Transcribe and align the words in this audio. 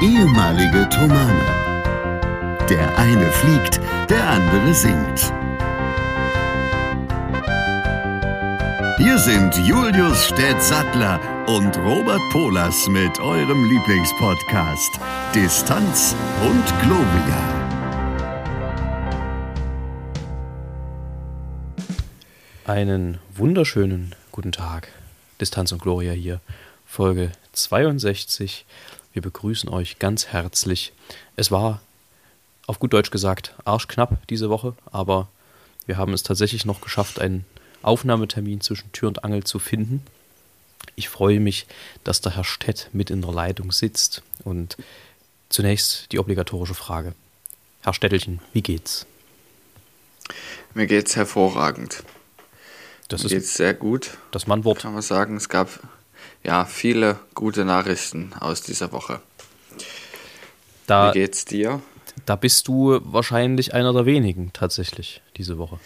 ehemalige 0.00 0.88
Tomane. 0.90 1.44
Der 2.68 2.96
eine 2.98 3.30
fliegt, 3.32 3.80
der 4.08 4.28
andere 4.28 4.72
singt. 4.72 5.32
Hier 8.98 9.18
sind 9.18 9.56
Julius 9.66 10.26
Städtsattler 10.26 11.20
und 11.48 11.76
Robert 11.78 12.20
Polas 12.30 12.86
mit 12.88 13.18
eurem 13.18 13.64
Lieblingspodcast 13.64 15.00
Distanz 15.34 16.14
und 16.42 16.64
Globia. 16.82 17.58
Einen 22.66 23.18
wunderschönen 23.34 24.14
guten 24.30 24.52
Tag. 24.52 24.88
Distanz 25.40 25.72
und 25.72 25.82
Gloria 25.82 26.12
hier, 26.12 26.40
Folge 26.84 27.32
62. 27.52 28.64
Wir 29.12 29.22
begrüßen 29.22 29.68
euch 29.68 29.98
ganz 29.98 30.26
herzlich. 30.28 30.92
Es 31.36 31.50
war, 31.50 31.80
auf 32.66 32.78
gut 32.78 32.92
Deutsch 32.92 33.10
gesagt, 33.10 33.54
arschknapp 33.64 34.26
diese 34.28 34.50
Woche, 34.50 34.74
aber 34.92 35.28
wir 35.86 35.96
haben 35.96 36.12
es 36.12 36.22
tatsächlich 36.22 36.64
noch 36.64 36.80
geschafft, 36.80 37.20
einen 37.20 37.44
Aufnahmetermin 37.82 38.60
zwischen 38.60 38.92
Tür 38.92 39.08
und 39.08 39.24
Angel 39.24 39.44
zu 39.44 39.58
finden. 39.58 40.02
Ich 40.96 41.08
freue 41.08 41.40
mich, 41.40 41.66
dass 42.04 42.20
der 42.20 42.36
Herr 42.36 42.44
Stett 42.44 42.90
mit 42.92 43.10
in 43.10 43.22
der 43.22 43.32
Leitung 43.32 43.72
sitzt. 43.72 44.22
Und 44.44 44.76
zunächst 45.48 46.12
die 46.12 46.18
obligatorische 46.18 46.74
Frage. 46.74 47.14
Herr 47.82 47.94
Stettelchen, 47.94 48.40
wie 48.52 48.62
geht's? 48.62 49.06
Mir 50.74 50.86
geht's 50.86 51.16
hervorragend. 51.16 52.02
Das 53.08 53.22
Mir 53.22 53.26
ist 53.26 53.32
geht's 53.32 53.54
sehr 53.54 53.74
gut. 53.74 54.18
das 54.32 54.46
Mannwort. 54.46 54.80
Kann 54.80 54.92
man 54.92 55.02
sagen, 55.02 55.36
es 55.36 55.48
gab 55.48 55.80
ja 56.44 56.64
viele 56.64 57.18
gute 57.34 57.64
Nachrichten 57.64 58.32
aus 58.40 58.62
dieser 58.62 58.92
Woche. 58.92 59.20
Da, 60.86 61.10
Wie 61.14 61.18
geht's 61.20 61.44
dir? 61.44 61.82
da 62.26 62.36
bist 62.36 62.66
du 62.68 63.00
wahrscheinlich 63.04 63.74
einer 63.74 63.92
der 63.92 64.04
wenigen 64.06 64.52
tatsächlich 64.52 65.22
diese 65.36 65.58
Woche. 65.58 65.78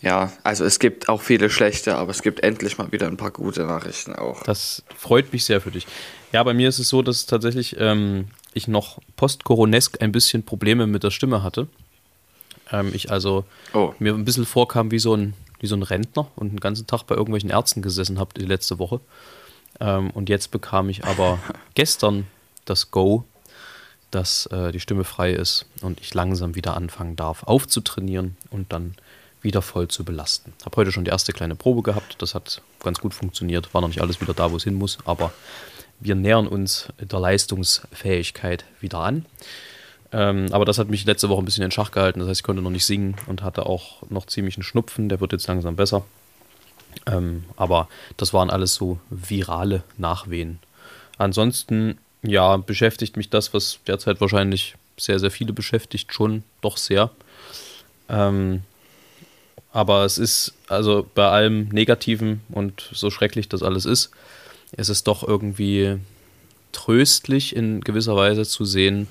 Ja, 0.00 0.32
also 0.44 0.64
es 0.64 0.78
gibt 0.78 1.08
auch 1.08 1.20
viele 1.20 1.50
schlechte, 1.50 1.96
aber 1.96 2.10
es 2.12 2.22
gibt 2.22 2.40
endlich 2.44 2.78
mal 2.78 2.92
wieder 2.92 3.06
ein 3.08 3.16
paar 3.16 3.32
gute 3.32 3.64
Nachrichten 3.64 4.14
auch. 4.14 4.42
Das 4.44 4.84
freut 4.96 5.32
mich 5.32 5.44
sehr 5.44 5.60
für 5.60 5.70
dich. 5.72 5.86
Ja, 6.32 6.42
bei 6.44 6.54
mir 6.54 6.68
ist 6.68 6.78
es 6.78 6.88
so, 6.88 7.02
dass 7.02 7.26
tatsächlich 7.26 7.76
ähm, 7.78 8.28
ich 8.54 8.68
noch 8.68 9.00
post-coronesk 9.16 10.00
ein 10.00 10.12
bisschen 10.12 10.44
Probleme 10.44 10.86
mit 10.86 11.02
der 11.02 11.10
Stimme 11.10 11.42
hatte. 11.42 11.66
Ähm, 12.70 12.92
ich 12.94 13.10
also 13.10 13.44
Oh. 13.74 13.92
mir 13.98 14.14
ein 14.14 14.24
bisschen 14.24 14.46
vorkam 14.46 14.90
wie 14.92 14.98
so 15.00 15.14
ein, 15.16 15.34
wie 15.60 15.66
so 15.66 15.76
ein 15.76 15.82
Rentner 15.82 16.28
und 16.36 16.50
den 16.50 16.60
ganzen 16.60 16.86
Tag 16.86 17.04
bei 17.04 17.14
irgendwelchen 17.14 17.50
Ärzten 17.50 17.82
gesessen 17.82 18.18
habe 18.18 18.34
die 18.34 18.44
letzte 18.44 18.78
Woche. 18.78 19.00
Ähm, 19.80 20.10
und 20.10 20.28
jetzt 20.28 20.50
bekam 20.50 20.88
ich 20.88 21.04
aber 21.04 21.38
gestern 21.74 22.26
das 22.64 22.90
Go, 22.90 23.24
dass 24.10 24.46
äh, 24.46 24.72
die 24.72 24.80
Stimme 24.80 25.04
frei 25.04 25.32
ist 25.32 25.66
und 25.82 26.00
ich 26.00 26.14
langsam 26.14 26.54
wieder 26.54 26.76
anfangen 26.76 27.16
darf 27.16 27.42
aufzutrainieren 27.44 28.36
und 28.50 28.72
dann 28.72 28.94
wieder 29.42 29.62
voll 29.62 29.88
zu 29.88 30.04
belasten. 30.04 30.52
Habe 30.64 30.76
heute 30.76 30.92
schon 30.92 31.04
die 31.04 31.10
erste 31.10 31.32
kleine 31.32 31.54
Probe 31.54 31.82
gehabt, 31.82 32.16
das 32.20 32.34
hat 32.34 32.62
ganz 32.82 32.98
gut 32.98 33.14
funktioniert, 33.14 33.72
war 33.72 33.80
noch 33.80 33.88
nicht 33.88 34.00
alles 34.00 34.20
wieder 34.20 34.34
da, 34.34 34.50
wo 34.50 34.56
es 34.56 34.64
hin 34.64 34.74
muss, 34.74 34.98
aber 35.04 35.32
wir 36.00 36.14
nähern 36.14 36.46
uns 36.46 36.88
der 36.98 37.18
Leistungsfähigkeit 37.18 38.64
wieder 38.80 38.98
an. 39.00 39.26
Ähm, 40.12 40.46
aber 40.52 40.64
das 40.64 40.78
hat 40.78 40.88
mich 40.88 41.04
letzte 41.04 41.28
Woche 41.28 41.42
ein 41.42 41.44
bisschen 41.44 41.64
in 41.64 41.70
Schach 41.70 41.90
gehalten. 41.90 42.20
Das 42.20 42.28
heißt, 42.28 42.40
ich 42.40 42.44
konnte 42.44 42.62
noch 42.62 42.70
nicht 42.70 42.86
singen 42.86 43.16
und 43.26 43.42
hatte 43.42 43.66
auch 43.66 44.08
noch 44.10 44.26
ziemlich 44.26 44.56
einen 44.56 44.62
Schnupfen. 44.62 45.08
Der 45.08 45.20
wird 45.20 45.32
jetzt 45.32 45.46
langsam 45.46 45.76
besser. 45.76 46.04
Ähm, 47.06 47.44
aber 47.56 47.88
das 48.16 48.32
waren 48.32 48.50
alles 48.50 48.74
so 48.74 48.98
virale 49.10 49.82
Nachwehen. 49.98 50.58
Ansonsten, 51.18 51.98
ja, 52.22 52.56
beschäftigt 52.56 53.16
mich 53.16 53.28
das, 53.28 53.52
was 53.52 53.80
derzeit 53.86 54.20
wahrscheinlich 54.20 54.76
sehr, 54.96 55.18
sehr 55.18 55.30
viele 55.30 55.52
beschäftigt, 55.52 56.12
schon 56.12 56.42
doch 56.60 56.76
sehr. 56.76 57.10
Ähm, 58.08 58.62
aber 59.72 60.04
es 60.04 60.18
ist, 60.18 60.54
also 60.68 61.06
bei 61.14 61.28
allem 61.28 61.68
Negativen 61.68 62.40
und 62.48 62.88
so 62.92 63.10
schrecklich 63.10 63.48
das 63.48 63.62
alles 63.62 63.84
ist, 63.84 64.10
es 64.72 64.88
ist 64.88 65.06
doch 65.06 65.26
irgendwie 65.26 65.98
tröstlich 66.72 67.54
in 67.54 67.80
gewisser 67.80 68.16
Weise 68.16 68.44
zu 68.44 68.64
sehen, 68.64 69.08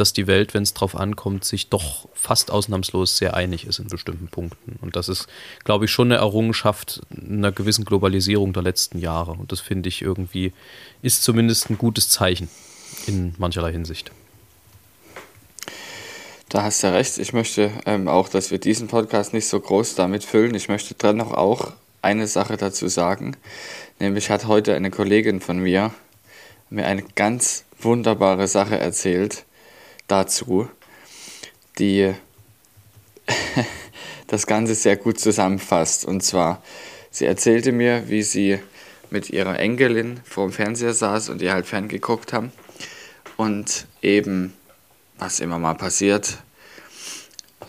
dass 0.00 0.14
die 0.14 0.26
Welt, 0.26 0.54
wenn 0.54 0.62
es 0.62 0.72
drauf 0.72 0.96
ankommt, 0.96 1.44
sich 1.44 1.68
doch 1.68 2.08
fast 2.14 2.50
ausnahmslos 2.50 3.18
sehr 3.18 3.34
einig 3.34 3.66
ist 3.66 3.78
in 3.78 3.88
bestimmten 3.88 4.28
Punkten. 4.28 4.78
Und 4.80 4.96
das 4.96 5.08
ist, 5.08 5.28
glaube 5.64 5.84
ich, 5.84 5.90
schon 5.90 6.08
eine 6.10 6.20
Errungenschaft 6.20 7.02
einer 7.10 7.52
gewissen 7.52 7.84
Globalisierung 7.84 8.54
der 8.54 8.62
letzten 8.62 8.98
Jahre. 8.98 9.32
Und 9.32 9.52
das 9.52 9.60
finde 9.60 9.90
ich 9.90 10.00
irgendwie, 10.00 10.54
ist 11.02 11.22
zumindest 11.22 11.68
ein 11.68 11.76
gutes 11.76 12.08
Zeichen 12.08 12.48
in 13.06 13.34
mancherlei 13.38 13.72
Hinsicht. 13.72 14.10
Da 16.48 16.62
hast 16.62 16.82
du 16.82 16.92
recht. 16.92 17.18
Ich 17.18 17.32
möchte 17.32 17.70
ähm, 17.84 18.08
auch, 18.08 18.28
dass 18.28 18.50
wir 18.50 18.58
diesen 18.58 18.88
Podcast 18.88 19.34
nicht 19.34 19.46
so 19.46 19.60
groß 19.60 19.94
damit 19.94 20.24
füllen. 20.24 20.54
Ich 20.54 20.68
möchte 20.68 20.94
dennoch 20.94 21.32
auch 21.32 21.72
eine 22.02 22.26
Sache 22.26 22.56
dazu 22.56 22.88
sagen. 22.88 23.36
Nämlich 23.98 24.30
hat 24.30 24.46
heute 24.46 24.74
eine 24.74 24.90
Kollegin 24.90 25.40
von 25.40 25.58
mir 25.58 25.92
mir 26.70 26.86
eine 26.86 27.02
ganz 27.02 27.64
wunderbare 27.78 28.48
Sache 28.48 28.78
erzählt 28.78 29.44
dazu, 30.10 30.68
die 31.78 32.14
das 34.26 34.46
Ganze 34.46 34.74
sehr 34.74 34.96
gut 34.96 35.18
zusammenfasst. 35.18 36.04
Und 36.04 36.22
zwar, 36.22 36.62
sie 37.10 37.26
erzählte 37.26 37.72
mir, 37.72 38.08
wie 38.08 38.22
sie 38.22 38.60
mit 39.10 39.30
ihrer 39.30 39.58
Enkelin 39.58 40.20
vor 40.24 40.46
dem 40.46 40.52
Fernseher 40.52 40.94
saß 40.94 41.28
und 41.28 41.40
die 41.40 41.50
halt 41.50 41.66
ferngeguckt 41.66 42.32
haben. 42.32 42.52
Und 43.36 43.86
eben, 44.02 44.54
was 45.18 45.40
immer 45.40 45.58
mal 45.58 45.74
passiert, 45.74 46.38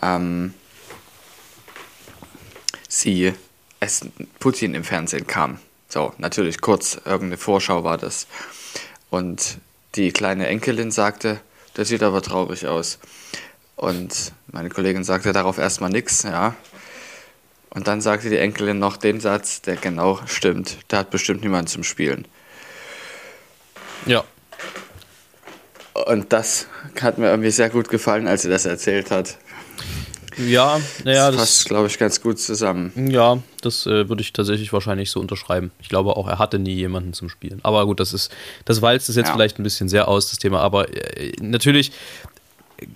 ähm, 0.00 0.54
sie 2.88 3.32
es 3.80 4.06
Putin 4.38 4.74
im 4.74 4.84
Fernsehen 4.84 5.26
kam. 5.26 5.58
So, 5.88 6.12
natürlich 6.18 6.60
kurz, 6.60 6.94
irgendeine 7.04 7.36
Vorschau 7.36 7.84
war 7.84 7.98
das. 7.98 8.26
Und 9.10 9.58
die 9.94 10.12
kleine 10.12 10.46
Enkelin 10.46 10.90
sagte, 10.90 11.40
das 11.74 11.88
sieht 11.88 12.02
aber 12.02 12.22
traurig 12.22 12.66
aus. 12.66 12.98
Und 13.76 14.32
meine 14.50 14.68
Kollegin 14.68 15.04
sagte 15.04 15.32
darauf 15.32 15.58
erstmal 15.58 15.90
nichts, 15.90 16.22
ja. 16.22 16.54
Und 17.70 17.88
dann 17.88 18.00
sagte 18.00 18.28
die 18.28 18.36
Enkelin 18.38 18.78
noch 18.78 18.96
den 18.96 19.20
Satz, 19.20 19.62
der 19.62 19.76
genau 19.76 20.20
stimmt. 20.26 20.78
Der 20.90 21.00
hat 21.00 21.10
bestimmt 21.10 21.42
niemand 21.42 21.70
zum 21.70 21.84
Spielen. 21.84 22.28
Ja, 24.04 24.24
Und 25.94 26.32
das 26.32 26.66
hat 27.00 27.18
mir 27.18 27.28
irgendwie 27.28 27.50
sehr 27.50 27.70
gut 27.70 27.88
gefallen, 27.88 28.26
als 28.26 28.42
sie 28.42 28.48
das 28.48 28.64
erzählt 28.64 29.10
hat. 29.10 29.38
Ja, 30.38 30.80
naja, 31.04 31.26
das 31.30 31.36
das, 31.36 31.40
passt, 31.40 31.64
glaube 31.66 31.86
ich, 31.88 31.98
ganz 31.98 32.20
gut 32.20 32.38
zusammen. 32.38 32.92
Ja, 33.10 33.38
das 33.60 33.86
äh, 33.86 34.08
würde 34.08 34.22
ich 34.22 34.32
tatsächlich 34.32 34.72
wahrscheinlich 34.72 35.10
so 35.10 35.20
unterschreiben. 35.20 35.70
Ich 35.80 35.88
glaube 35.88 36.16
auch, 36.16 36.28
er 36.28 36.38
hatte 36.38 36.58
nie 36.58 36.74
jemanden 36.74 37.12
zum 37.12 37.28
Spielen. 37.28 37.60
Aber 37.62 37.84
gut, 37.86 38.00
das 38.00 38.12
ist, 38.12 38.30
das 38.64 38.82
walzt 38.82 39.08
es 39.08 39.16
jetzt 39.16 39.28
Ja. 39.28 39.32
vielleicht 39.34 39.58
ein 39.58 39.62
bisschen 39.62 39.88
sehr 39.88 40.08
aus, 40.08 40.30
das 40.30 40.38
Thema. 40.38 40.60
Aber 40.60 40.88
äh, 40.94 41.32
natürlich, 41.40 41.92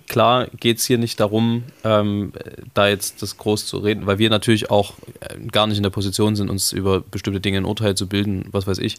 klar 0.07 0.47
geht 0.59 0.79
es 0.79 0.85
hier 0.85 0.97
nicht 0.97 1.19
darum, 1.19 1.63
ähm, 1.83 2.33
da 2.73 2.87
jetzt 2.87 3.21
das 3.21 3.37
groß 3.37 3.65
zu 3.65 3.77
reden, 3.77 4.05
weil 4.05 4.17
wir 4.19 4.29
natürlich 4.29 4.69
auch 4.69 4.93
äh, 5.21 5.37
gar 5.51 5.67
nicht 5.67 5.77
in 5.77 5.83
der 5.83 5.89
Position 5.89 6.35
sind, 6.35 6.49
uns 6.49 6.71
über 6.71 7.01
bestimmte 7.01 7.39
Dinge 7.39 7.57
ein 7.59 7.65
Urteil 7.65 7.95
zu 7.95 8.07
bilden, 8.07 8.45
was 8.51 8.67
weiß 8.67 8.79
ich. 8.79 8.97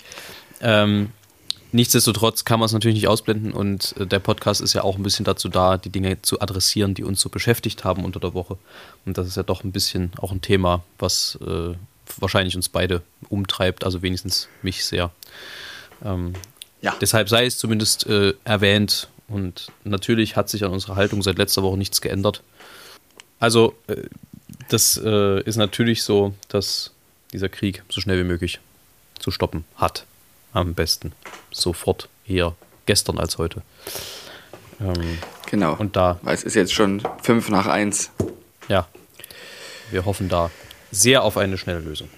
Ähm, 0.60 1.10
Nichtsdestotrotz 1.72 2.44
kann 2.44 2.60
man 2.60 2.66
es 2.66 2.72
natürlich 2.72 2.94
nicht 2.94 3.08
ausblenden 3.08 3.52
und 3.52 3.94
äh, 3.98 4.06
der 4.06 4.20
Podcast 4.20 4.60
ist 4.60 4.72
ja 4.72 4.82
auch 4.84 4.96
ein 4.96 5.02
bisschen 5.02 5.24
dazu 5.24 5.48
da, 5.48 5.76
die 5.76 5.90
Dinge 5.90 6.22
zu 6.22 6.40
adressieren, 6.40 6.94
die 6.94 7.04
uns 7.04 7.20
so 7.20 7.28
beschäftigt 7.28 7.84
haben 7.84 8.04
unter 8.04 8.20
der 8.20 8.34
Woche. 8.34 8.56
Und 9.04 9.18
das 9.18 9.26
ist 9.26 9.36
ja 9.36 9.42
doch 9.42 9.64
ein 9.64 9.72
bisschen 9.72 10.12
auch 10.18 10.32
ein 10.32 10.40
Thema, 10.40 10.82
was 10.98 11.38
äh, 11.46 11.74
wahrscheinlich 12.18 12.56
uns 12.56 12.68
beide 12.68 13.02
umtreibt, 13.28 13.84
also 13.84 14.00
wenigstens 14.00 14.48
mich 14.62 14.84
sehr. 14.84 15.10
Ähm, 16.04 16.34
Ja. 16.80 16.94
Deshalb 17.00 17.28
sei 17.28 17.44
es 17.44 17.58
zumindest 17.58 18.06
äh, 18.06 18.34
erwähnt 18.44 19.08
und 19.26 19.66
natürlich 19.84 20.36
hat 20.36 20.48
sich 20.48 20.64
an 20.64 20.70
unserer 20.70 20.96
Haltung 20.96 21.22
seit 21.22 21.36
letzter 21.36 21.62
Woche 21.62 21.76
nichts 21.76 22.00
geändert. 22.00 22.42
Also 23.40 23.74
äh, 23.88 24.04
das 24.68 24.96
äh, 24.96 25.42
ist 25.42 25.56
natürlich 25.56 26.02
so, 26.02 26.34
dass 26.48 26.92
dieser 27.32 27.48
Krieg 27.48 27.82
so 27.88 28.00
schnell 28.00 28.18
wie 28.18 28.28
möglich 28.28 28.60
zu 29.18 29.30
stoppen 29.30 29.64
hat. 29.76 30.06
Am 30.52 30.74
besten 30.74 31.12
sofort, 31.50 32.08
eher 32.26 32.54
gestern 32.86 33.18
als 33.18 33.38
heute. 33.38 33.62
Ähm, 34.80 35.18
Genau. 35.50 35.74
Und 35.78 35.96
da- 35.96 36.18
Weil 36.22 36.34
es 36.34 36.42
ist 36.44 36.54
jetzt 36.54 36.74
schon 36.74 37.02
fünf 37.22 37.48
nach 37.48 37.66
eins. 37.66 38.10
ja, 38.68 38.86
wir 39.90 40.04
hoffen 40.04 40.28
da 40.28 40.50
sehr 40.90 41.22
auf 41.22 41.38
eine 41.38 41.56
schnelle 41.56 41.80
Lösung. 41.80 42.08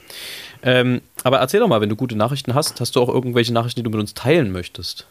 Ähm, 0.62 1.00
aber 1.22 1.38
erzähl 1.38 1.60
doch 1.60 1.68
mal, 1.68 1.80
wenn 1.80 1.88
du 1.88 1.94
gute 1.96 2.16
Nachrichten 2.16 2.54
hast, 2.54 2.80
hast 2.80 2.96
du 2.96 3.00
auch 3.00 3.08
irgendwelche 3.08 3.52
Nachrichten, 3.52 3.80
die 3.80 3.84
du 3.84 3.90
mit 3.90 4.00
uns 4.00 4.14
teilen 4.14 4.50
möchtest? 4.52 5.06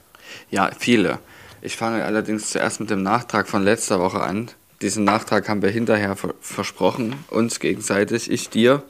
Ja, 0.52 0.70
viele. 0.78 1.20
Ich 1.62 1.76
fange 1.78 2.04
allerdings 2.04 2.52
zuerst 2.52 2.80
mit 2.82 2.90
dem 2.90 3.04
Nachtrag 3.04 3.48
von 3.48 3.64
letzter 3.64 4.00
Woche 4.00 4.20
an. 4.20 4.52
Diesen 4.82 5.04
Nachtrag 5.06 5.48
haben 5.50 5.62
wir 5.62 5.70
hinterher 5.70 6.16
ver 6.16 6.34
versprochen, 6.42 7.16
uns 7.30 7.60
gegenseitig, 7.60 8.30
ich 8.30 8.50
dir. 8.50 8.84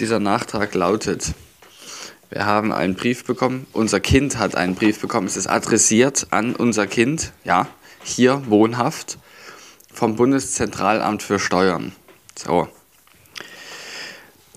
Dieser 0.00 0.18
Nachtrag 0.18 0.74
lautet, 0.74 1.34
Wir 2.32 2.46
haben 2.46 2.72
einen 2.72 2.94
Brief 2.94 3.26
bekommen. 3.26 3.66
Unser 3.74 4.00
Kind 4.00 4.38
hat 4.38 4.54
einen 4.54 4.74
Brief 4.74 5.02
bekommen. 5.02 5.26
Es 5.26 5.36
ist 5.36 5.48
adressiert 5.48 6.28
an 6.30 6.56
unser 6.56 6.86
Kind, 6.86 7.34
ja, 7.44 7.68
hier 8.02 8.44
wohnhaft, 8.46 9.18
vom 9.92 10.16
Bundeszentralamt 10.16 11.22
für 11.22 11.38
Steuern. 11.38 11.92
So. 12.34 12.68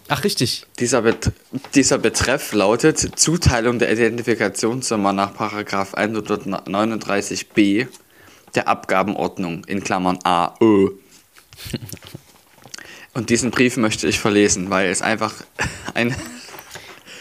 Ach, 0.08 0.24
richtig. 0.24 0.66
Dieser, 0.80 1.02
Bet 1.02 1.34
dieser 1.74 1.98
Betreff 1.98 2.54
lautet 2.54 3.20
Zuteilung 3.20 3.78
der 3.78 3.92
Identifikationsnummer 3.92 5.12
nach 5.12 5.36
139b 5.36 7.88
der 8.56 8.70
Abgabenordnung 8.70 9.66
in 9.66 9.84
Klammern 9.84 10.18
AÖ. 10.24 10.52
Und 13.14 13.30
diesen 13.30 13.52
Brief 13.52 13.76
möchte 13.76 14.08
ich 14.08 14.22
verlesen, 14.22 14.70
weil 14.70 14.90
es 14.90 15.02
einfach 15.02 15.34
eine 15.94 16.16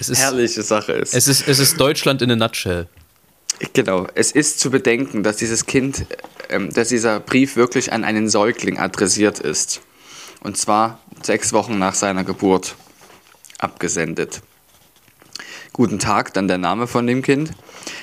Es 0.05 0.19
ist, 0.19 0.21
herrliche 0.21 0.63
Sache 0.63 0.93
ist. 0.93 1.15
es, 1.15 1.29
ist, 1.29 1.49
es 1.49 1.59
ist 1.59 1.81
Deutschland 1.81 2.21
in 2.21 2.31
a 2.31 2.37
nutshell. 2.37 2.89
Genau, 3.73 4.07
es 4.15 4.33
ist 4.33 4.61
zu 4.61 4.71
bedenken, 4.71 5.23
dass 5.23 5.37
dieses 5.37 5.65
Kind, 5.65 6.05
ähm, 6.51 6.73
dass 6.73 6.89
dieser 6.89 7.21
Brief 7.21 7.57
wirklich 7.57 7.93
an 7.93 8.05
einen 8.05 8.29
Säugling 8.29 8.79
adressiert 8.79 9.39
ist. 9.39 9.81
Und 10.43 10.59
zwar 10.59 11.01
sechs 11.23 11.53
Wochen 11.55 11.79
nach 11.79 11.95
seiner 11.95 12.25
Geburt 12.25 12.75
abgesendet. 13.59 14.43
Guten 15.73 15.99
Tag, 15.99 16.35
dann 16.35 16.49
der 16.49 16.59
Name 16.59 16.87
von 16.87 17.07
dem 17.07 17.23
Kind. 17.23 17.53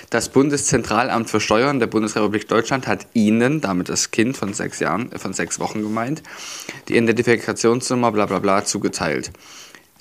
Das 0.09 0.30
Bundeszentralamt 0.30 1.30
für 1.30 1.39
Steuern 1.39 1.80
der 1.80 1.88
Bundesrepublik 1.88 2.48
Deutschland 2.48 2.88
hat 2.88 3.07
Ihnen, 3.13 3.62
damit 3.62 3.89
das 3.89 4.12
Kind 4.12 4.36
von 4.36 4.53
sechs 4.53 4.80
Jahren, 4.80 5.12
von 5.18 5.33
sechs 5.33 5.59
Wochen 5.59 5.81
gemeint, 5.81 6.24
die 6.88 6.98
Identifikationsnummer 6.98 8.12
bla 8.12 8.25
bla 8.25 8.39
bla 8.39 8.65
zugeteilt. 8.65 9.31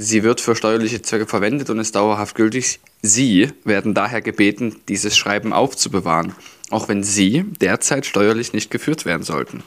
Sie 0.02 0.23
wird 0.23 0.41
für 0.41 0.56
steuerliche 0.56 1.02
Zwecke 1.02 1.26
verwendet 1.26 1.69
und 1.69 1.79
ist 1.79 1.94
dauerhaft 1.94 2.35
gültig. 2.35 2.81
Sie 3.02 3.50
werden 3.64 3.93
daher 3.93 4.23
gebeten, 4.23 4.76
dieses 4.88 5.14
Schreiben 5.14 5.52
aufzubewahren, 5.52 6.35
auch 6.70 6.88
wenn 6.88 7.02
Sie 7.02 7.44
derzeit 7.61 8.06
steuerlich 8.06 8.55
nicht 8.55 8.70
geführt 8.70 9.05
werden 9.05 9.25
sollten. 9.25 9.62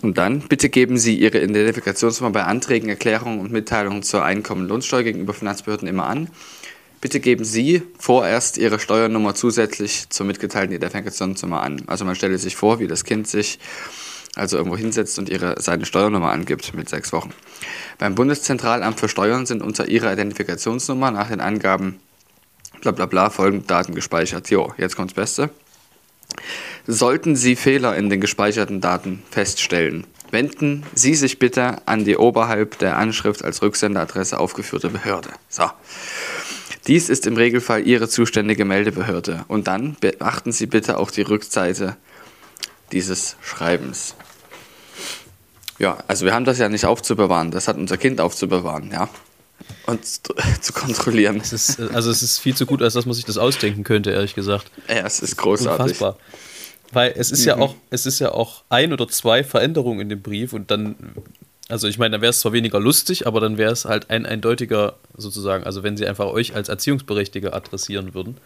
Und 0.00 0.16
dann, 0.16 0.40
bitte 0.40 0.70
geben 0.70 0.96
Sie 0.96 1.16
Ihre 1.16 1.38
Identifikationsnummer 1.42 2.32
bei 2.32 2.44
Anträgen, 2.44 2.88
Erklärungen 2.88 3.40
und 3.40 3.52
Mitteilungen 3.52 4.02
zur 4.02 4.24
Einkommen- 4.24 4.62
und 4.62 4.68
Lohnsteuer 4.68 5.02
gegenüber 5.02 5.34
Finanzbehörden 5.34 5.86
immer 5.86 6.06
an. 6.06 6.30
Bitte 7.02 7.20
geben 7.20 7.44
Sie 7.44 7.82
vorerst 7.98 8.56
Ihre 8.56 8.80
Steuernummer 8.80 9.34
zusätzlich 9.34 10.08
zur 10.08 10.24
mitgeteilten 10.24 10.74
Identifikationsnummer 10.74 11.60
an. 11.60 11.82
Also 11.88 12.06
man 12.06 12.14
stelle 12.14 12.38
sich 12.38 12.56
vor, 12.56 12.80
wie 12.80 12.86
das 12.86 13.04
Kind 13.04 13.28
sich 13.28 13.58
also 14.36 14.56
irgendwo 14.56 14.76
hinsetzt 14.76 15.18
und 15.18 15.28
ihre, 15.28 15.60
seine 15.60 15.84
Steuernummer 15.84 16.30
angibt 16.30 16.72
mit 16.74 16.88
sechs 16.88 17.12
Wochen. 17.12 17.30
Beim 17.98 18.14
Bundeszentralamt 18.14 18.98
für 18.98 19.08
Steuern 19.08 19.46
sind 19.46 19.62
unter 19.62 19.88
Ihrer 19.88 20.12
Identifikationsnummer 20.12 21.10
nach 21.10 21.28
den 21.28 21.40
Angaben 21.40 22.00
bla 22.80 22.92
bla 22.92 23.06
bla 23.06 23.30
folgende 23.30 23.66
Daten 23.66 23.94
gespeichert. 23.94 24.50
Jo, 24.50 24.72
jetzt 24.78 24.96
kommt's 24.96 25.14
Beste. 25.14 25.50
Sollten 26.86 27.36
Sie 27.36 27.56
Fehler 27.56 27.96
in 27.96 28.08
den 28.08 28.20
gespeicherten 28.20 28.80
Daten 28.80 29.22
feststellen, 29.30 30.06
wenden 30.30 30.84
Sie 30.94 31.14
sich 31.14 31.38
bitte 31.38 31.86
an 31.86 32.04
die 32.04 32.16
oberhalb 32.16 32.78
der 32.78 32.96
Anschrift 32.96 33.44
als 33.44 33.62
Rücksenderadresse 33.62 34.38
aufgeführte 34.38 34.88
Behörde. 34.88 35.30
So. 35.48 35.64
Dies 36.86 37.10
ist 37.10 37.26
im 37.26 37.36
Regelfall 37.36 37.86
Ihre 37.86 38.08
zuständige 38.08 38.64
Meldebehörde. 38.64 39.44
Und 39.48 39.66
dann 39.66 39.96
beachten 40.00 40.52
Sie 40.52 40.66
bitte 40.66 40.96
auch 40.98 41.10
die 41.10 41.22
Rückseite 41.22 41.96
dieses 42.92 43.36
Schreibens. 43.42 44.14
Ja, 45.80 45.96
also 46.08 46.26
wir 46.26 46.34
haben 46.34 46.44
das 46.44 46.58
ja 46.58 46.68
nicht 46.68 46.84
aufzubewahren, 46.84 47.50
das 47.50 47.66
hat 47.66 47.76
unser 47.78 47.96
Kind 47.96 48.20
aufzubewahren, 48.20 48.90
ja. 48.92 49.08
Und 49.86 50.04
zu, 50.04 50.34
zu 50.60 50.72
kontrollieren. 50.74 51.38
Es 51.38 51.54
ist, 51.54 51.78
äh, 51.78 51.88
also 51.94 52.10
es 52.10 52.22
ist 52.22 52.38
viel 52.38 52.54
zu 52.54 52.66
gut, 52.66 52.82
als 52.82 52.92
dass 52.92 53.06
man 53.06 53.14
sich 53.14 53.24
das 53.24 53.38
ausdenken 53.38 53.82
könnte, 53.82 54.10
ehrlich 54.10 54.34
gesagt. 54.34 54.70
Ja, 54.88 55.06
es 55.06 55.20
ist 55.20 55.36
großartig. 55.38 55.80
Unfassbar. 55.80 56.18
Weil 56.92 57.14
es 57.16 57.30
ist 57.30 57.46
ja 57.46 57.56
auch, 57.56 57.74
es 57.88 58.04
ist 58.04 58.18
ja 58.18 58.32
auch 58.32 58.62
ein 58.68 58.92
oder 58.92 59.08
zwei 59.08 59.42
Veränderungen 59.42 60.00
in 60.00 60.08
dem 60.10 60.20
Brief 60.20 60.52
und 60.52 60.70
dann, 60.70 60.96
also 61.68 61.88
ich 61.88 61.98
meine, 61.98 62.12
dann 62.12 62.20
wäre 62.20 62.30
es 62.30 62.40
zwar 62.40 62.52
weniger 62.52 62.78
lustig, 62.78 63.26
aber 63.26 63.40
dann 63.40 63.56
wäre 63.56 63.72
es 63.72 63.86
halt 63.86 64.10
ein 64.10 64.26
eindeutiger, 64.26 64.96
sozusagen, 65.16 65.64
also 65.64 65.82
wenn 65.82 65.96
sie 65.96 66.06
einfach 66.06 66.26
euch 66.26 66.54
als 66.54 66.68
Erziehungsberechtigte 66.68 67.54
adressieren 67.54 68.12
würden, 68.12 68.36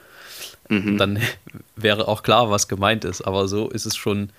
dann 0.69 1.19
wäre 1.77 2.07
auch 2.07 2.23
klar, 2.23 2.51
was 2.51 2.69
gemeint 2.69 3.05
ist. 3.05 3.23
Aber 3.23 3.49
so 3.49 3.71
ist 3.71 3.87
es 3.87 3.97
schon 3.97 4.31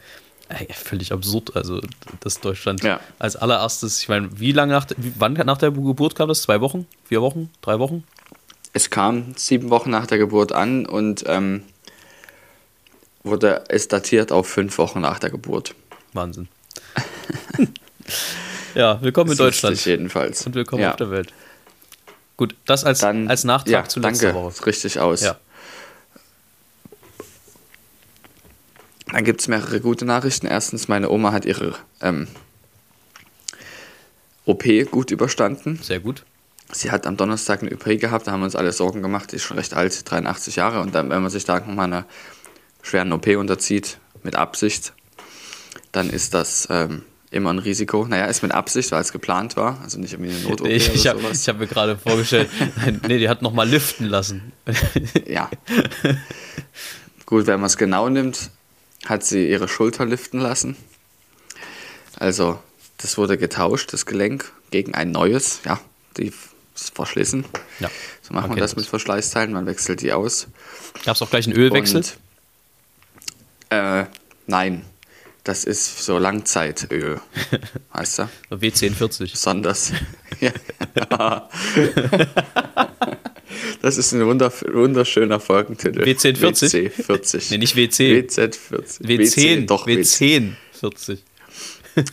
ey, 0.49 0.67
völlig 0.73 1.11
absurd. 1.11 1.55
Also, 1.55 1.81
dass 2.19 2.39
Deutschland 2.39 2.83
Ja. 2.83 2.99
als 3.19 3.35
allererstes, 3.35 4.01
ich 4.01 4.09
meine, 4.09 4.39
wie 4.39 4.51
lange 4.51 4.73
nach, 4.73 4.85
wann 5.17 5.33
nach 5.33 5.57
der 5.57 5.71
Geburt 5.71 6.15
kam 6.15 6.27
das? 6.27 6.41
Zwei 6.43 6.61
Wochen? 6.61 6.87
Vier 7.05 7.21
Wochen? 7.21 7.49
Drei 7.61 7.79
Wochen? 7.79 8.03
Es 8.73 8.89
kam 8.89 9.33
sieben 9.37 9.69
Wochen 9.69 9.89
nach 9.89 10.05
der 10.05 10.17
Geburt 10.17 10.51
an 10.51 10.85
und 10.85 11.23
ähm, 11.27 11.63
wurde 13.23 13.63
es 13.69 13.87
datiert 13.87 14.31
auf 14.31 14.47
fünf 14.47 14.77
Wochen 14.77 15.01
nach 15.01 15.19
der 15.19 15.29
Geburt. 15.29 15.73
Wahnsinn. 16.13 16.47
ja, 18.75 19.01
willkommen 19.01 19.31
in 19.31 19.37
Deutschland. 19.37 19.83
jedenfalls. 19.85 20.45
Und 20.45 20.55
willkommen 20.55 20.83
ja. 20.83 20.91
auf 20.91 20.97
der 20.97 21.09
Welt. 21.11 21.33
Gut, 22.37 22.55
das 22.65 22.83
als, 22.83 22.99
Dann, 22.99 23.29
als 23.29 23.45
Nachtrag 23.45 23.71
ja, 23.71 23.87
zu 23.87 23.99
letzter 24.01 24.33
danke, 24.33 24.39
Woche. 24.39 24.65
richtig 24.65 24.99
aus. 24.99 25.21
Ja. 25.21 25.37
Dann 29.11 29.23
gibt 29.23 29.41
es 29.41 29.47
mehrere 29.47 29.79
gute 29.81 30.05
Nachrichten. 30.05 30.47
Erstens, 30.47 30.87
meine 30.87 31.09
Oma 31.09 31.31
hat 31.31 31.45
ihre 31.45 31.75
ähm, 32.01 32.27
OP 34.45 34.63
gut 34.91 35.11
überstanden. 35.11 35.79
Sehr 35.81 35.99
gut. 35.99 36.23
Sie 36.71 36.91
hat 36.91 37.05
am 37.05 37.15
Donnerstag 37.15 37.61
eine 37.61 37.73
OP 37.73 37.85
gehabt, 37.99 38.25
da 38.27 38.31
haben 38.31 38.39
wir 38.41 38.45
uns 38.45 38.55
alle 38.55 38.71
Sorgen 38.71 39.01
gemacht. 39.01 39.31
Die 39.31 39.35
ist 39.35 39.43
schon 39.43 39.57
recht 39.57 39.75
alt, 39.75 40.09
83 40.09 40.55
Jahre. 40.55 40.81
Und 40.81 40.95
dann, 40.95 41.09
wenn 41.09 41.21
man 41.21 41.29
sich 41.31 41.45
da 41.45 41.59
nochmal 41.59 41.85
einer 41.85 42.05
schweren 42.81 43.11
OP 43.13 43.27
unterzieht, 43.27 43.99
mit 44.23 44.35
Absicht, 44.35 44.93
dann 45.91 46.09
ist 46.09 46.33
das 46.33 46.67
ähm, 46.71 47.03
immer 47.29 47.51
ein 47.53 47.59
Risiko. 47.59 48.05
Naja, 48.07 48.25
ist 48.25 48.41
mit 48.41 48.51
Absicht, 48.51 48.91
weil 48.91 49.01
es 49.01 49.11
geplant 49.11 49.55
war. 49.55 49.79
Also 49.83 49.99
nicht 49.99 50.13
irgendwie 50.13 50.31
eine 50.31 50.41
Not-OP 50.41 50.67
Nee, 50.67 50.75
ich 50.77 51.01
oder 51.01 51.11
habe 51.11 51.33
sowas. 51.33 51.59
mir 51.59 51.67
gerade 51.67 51.97
vorgestellt, 51.97 52.49
nee, 53.07 53.19
die 53.19 53.29
hat 53.29 53.43
nochmal 53.43 53.69
liften 53.69 54.05
lassen. 54.05 54.51
Ja. 55.27 55.49
Gut, 57.25 57.47
wenn 57.47 57.59
man 57.59 57.67
es 57.67 57.77
genau 57.77 58.09
nimmt, 58.09 58.51
hat 59.05 59.23
sie 59.23 59.49
ihre 59.49 59.67
Schulter 59.67 60.05
liften 60.05 60.39
lassen. 60.39 60.75
Also, 62.17 62.59
das 62.97 63.17
wurde 63.17 63.37
getauscht, 63.37 63.93
das 63.93 64.05
Gelenk, 64.05 64.51
gegen 64.71 64.95
ein 64.95 65.11
neues. 65.11 65.59
Ja, 65.65 65.79
die 66.17 66.33
ist 66.75 66.93
verschlissen. 66.93 67.45
Ja, 67.79 67.89
So 68.21 68.33
macht 68.33 68.41
man 68.41 68.41
man 68.41 68.49
kennt 68.57 68.63
das 68.63 68.75
mit 68.75 68.85
Verschleißteilen, 68.85 69.53
man 69.53 69.65
wechselt 69.65 70.01
die 70.01 70.13
aus. 70.13 70.47
Gab 71.05 71.15
es 71.15 71.21
auch 71.21 71.29
gleich 71.29 71.47
einen 71.47 71.55
Ölwechsel? 71.55 71.97
Und, 71.97 72.17
äh, 73.69 74.05
nein, 74.47 74.83
das 75.43 75.63
ist 75.63 76.03
so 76.03 76.17
Langzeitöl. 76.17 77.21
Weißt 77.93 78.19
du? 78.19 78.29
W1040. 78.51 79.31
Besonders. 79.31 79.93
Das 83.85 83.99
ist 83.99 84.13
ein 84.13 84.25
wunder 84.25 84.51
wunderschöner 84.51 85.39
Folgentitel. 85.39 86.01
W1040? 86.01 86.91
WC40. 87.07 87.51
Nee, 87.51 87.59
nicht 87.59 87.75
WC. 87.75 88.19
WZ40. 88.19 89.03
W10, 89.03 89.65
doch, 89.67 89.85
WC. 89.85 90.53
W1040. 90.81 91.19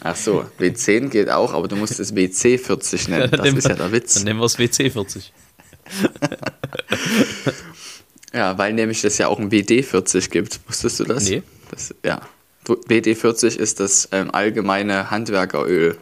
Ach 0.02 0.14
so, 0.14 0.44
W10 0.60 1.08
geht 1.08 1.30
auch, 1.30 1.54
aber 1.54 1.68
du 1.68 1.76
musst 1.76 1.98
es 1.98 2.14
WC40 2.14 3.08
nennen. 3.08 3.30
Das 3.30 3.54
ist 3.54 3.66
ja 3.66 3.74
der 3.74 3.90
Witz. 3.90 4.16
Dann 4.16 4.24
nehmen 4.24 4.40
wir 4.40 4.44
es 4.44 4.58
WC40. 4.58 5.22
Ja, 8.34 8.56
weil 8.58 8.74
nämlich 8.74 9.00
das 9.00 9.16
ja 9.18 9.28
auch 9.28 9.38
ein 9.38 9.50
WD40 9.50 10.30
gibt. 10.30 10.60
Wusstest 10.66 11.00
du 11.00 11.04
das? 11.04 11.28
Nee. 11.28 11.42
Das, 11.70 11.94
ja. 12.04 12.20
WD40 12.66 13.58
ist 13.58 13.78
das 13.80 14.08
ähm, 14.12 14.30
allgemeine 14.30 15.10
Handwerkeröl. 15.10 15.96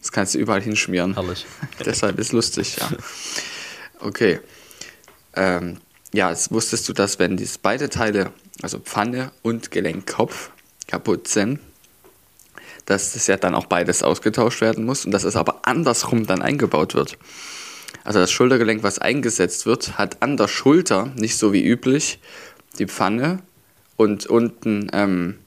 Das 0.00 0.10
kannst 0.10 0.34
du 0.34 0.38
überall 0.38 0.60
hinschmieren. 0.60 1.14
Herrlich. 1.14 1.46
Deshalb 1.84 2.18
ist 2.18 2.32
lustig, 2.32 2.76
ja. 2.78 2.90
Okay. 4.00 4.40
Ähm, 5.34 5.78
ja, 6.12 6.30
jetzt 6.30 6.50
wusstest 6.52 6.88
du, 6.88 6.92
dass 6.92 7.18
wenn 7.18 7.36
dies 7.36 7.58
beide 7.58 7.88
Teile, 7.88 8.32
also 8.62 8.78
Pfanne 8.78 9.32
und 9.42 9.70
Gelenkkopf, 9.70 10.50
kaputt 10.86 11.28
sind, 11.28 11.60
dass 12.86 13.12
das 13.12 13.26
ja 13.26 13.36
dann 13.36 13.54
auch 13.54 13.66
beides 13.66 14.02
ausgetauscht 14.02 14.62
werden 14.62 14.84
muss 14.84 15.04
und 15.04 15.12
dass 15.12 15.24
es 15.24 15.36
aber 15.36 15.60
andersrum 15.66 16.26
dann 16.26 16.40
eingebaut 16.40 16.94
wird. 16.94 17.18
Also 18.04 18.20
das 18.20 18.32
Schultergelenk, 18.32 18.82
was 18.82 18.98
eingesetzt 18.98 19.66
wird, 19.66 19.98
hat 19.98 20.22
an 20.22 20.38
der 20.38 20.48
Schulter, 20.48 21.12
nicht 21.16 21.36
so 21.36 21.52
wie 21.52 21.64
üblich, 21.64 22.20
die 22.78 22.86
Pfanne 22.86 23.42
und 23.96 24.26
unten 24.26 24.88
ähm, 24.94 25.38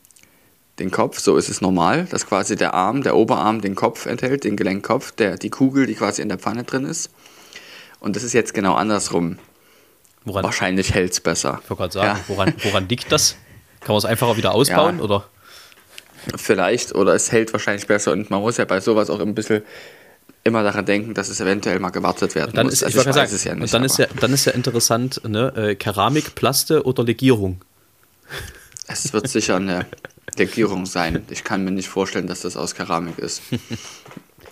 den 0.78 0.92
Kopf, 0.92 1.20
so 1.20 1.38
ist 1.38 1.50
es 1.50 1.62
normal, 1.62 2.06
dass 2.06 2.28
quasi 2.28 2.56
der 2.56 2.74
Arm, 2.74 3.02
der 3.04 3.16
Oberarm 3.16 3.62
den 3.62 3.76
Kopf 3.76 4.06
enthält, 4.06 4.44
den 4.44 4.56
Gelenkkopf, 4.56 5.12
der, 5.12 5.38
die 5.38 5.50
Kugel, 5.50 5.88
die 5.88 5.96
quasi 5.96 6.22
in 6.22 6.30
der 6.30 6.38
Pfanne 6.38 6.64
drin 6.64 6.86
ist. 6.86 7.10
Und 8.00 8.16
das 8.16 8.24
ist 8.24 8.34
jetzt 8.34 8.54
genau 8.54 8.76
andersrum. 8.76 9.38
Woran, 10.24 10.44
Wahrscheinlich 10.44 10.94
hält 10.94 11.14
es 11.14 11.20
besser. 11.20 11.60
ich 11.64 11.70
wollte 11.70 11.82
gerade 11.82 11.94
sagen, 11.94 12.20
Ja. 12.20 12.24
woran, 12.28 12.54
woran 12.64 12.88
liegt 12.90 13.12
das? 13.12 13.36
Kann 13.80 13.90
man 13.90 13.98
es 13.98 14.06
einfach 14.06 14.28
auch 14.28 14.38
wieder 14.38 14.54
ausbauen? 14.54 14.98
Ja. 15.00 15.04
Oder? 15.04 15.26
Vielleicht, 16.36 16.94
oder 16.94 17.16
es 17.16 17.32
hält 17.32 17.52
wahrscheinlich 17.54 17.88
besser. 17.88 18.12
Und 18.12 18.30
man 18.30 18.42
muss 18.42 18.58
ja 18.58 18.66
bei 18.66 18.80
sowas 18.80 19.10
auch 19.10 19.20
ein 19.20 19.34
bisschen 19.34 19.64
immer 20.44 20.62
daran 20.64 20.86
denken, 20.86 21.14
dass 21.16 21.30
es 21.30 21.40
eventuell 21.40 21.80
mal 21.80 21.90
gewartet 21.90 22.36
werden 22.36 22.52
Dann 22.54 22.68
muss. 22.68 22.74
ist, 22.76 22.84
Also 22.84 23.00
ich 23.02 23.06
weiß 23.08 23.16
sagen, 23.16 23.32
es 23.34 23.44
ja 23.44 23.54
nicht. 23.56 23.64
und 23.64 23.74
dann 23.74 23.84
ist 23.84 23.98
ja, 23.98 24.06
dann 24.20 24.34
ist 24.34 24.46
ja 24.46 24.52
interessant, 24.54 25.22
ne? 25.28 25.54
äh, 25.56 25.76
Keramik, 25.76 26.36
Plaste 26.36 26.84
oder 26.86 27.04
Legierung. 27.04 27.62
Es 28.88 29.14
wird 29.14 29.28
sicher 29.28 29.56
eine 29.56 29.86
Legierung 30.38 30.86
sein. 30.86 31.26
Ich 31.30 31.44
kann 31.44 31.64
mir 31.64 31.72
nicht 31.72 31.90
vorstellen, 31.90 32.28
dass 32.28 32.42
das 32.42 32.58
aus 32.58 32.76
Keramik 32.76 33.18
ist. 33.20 33.42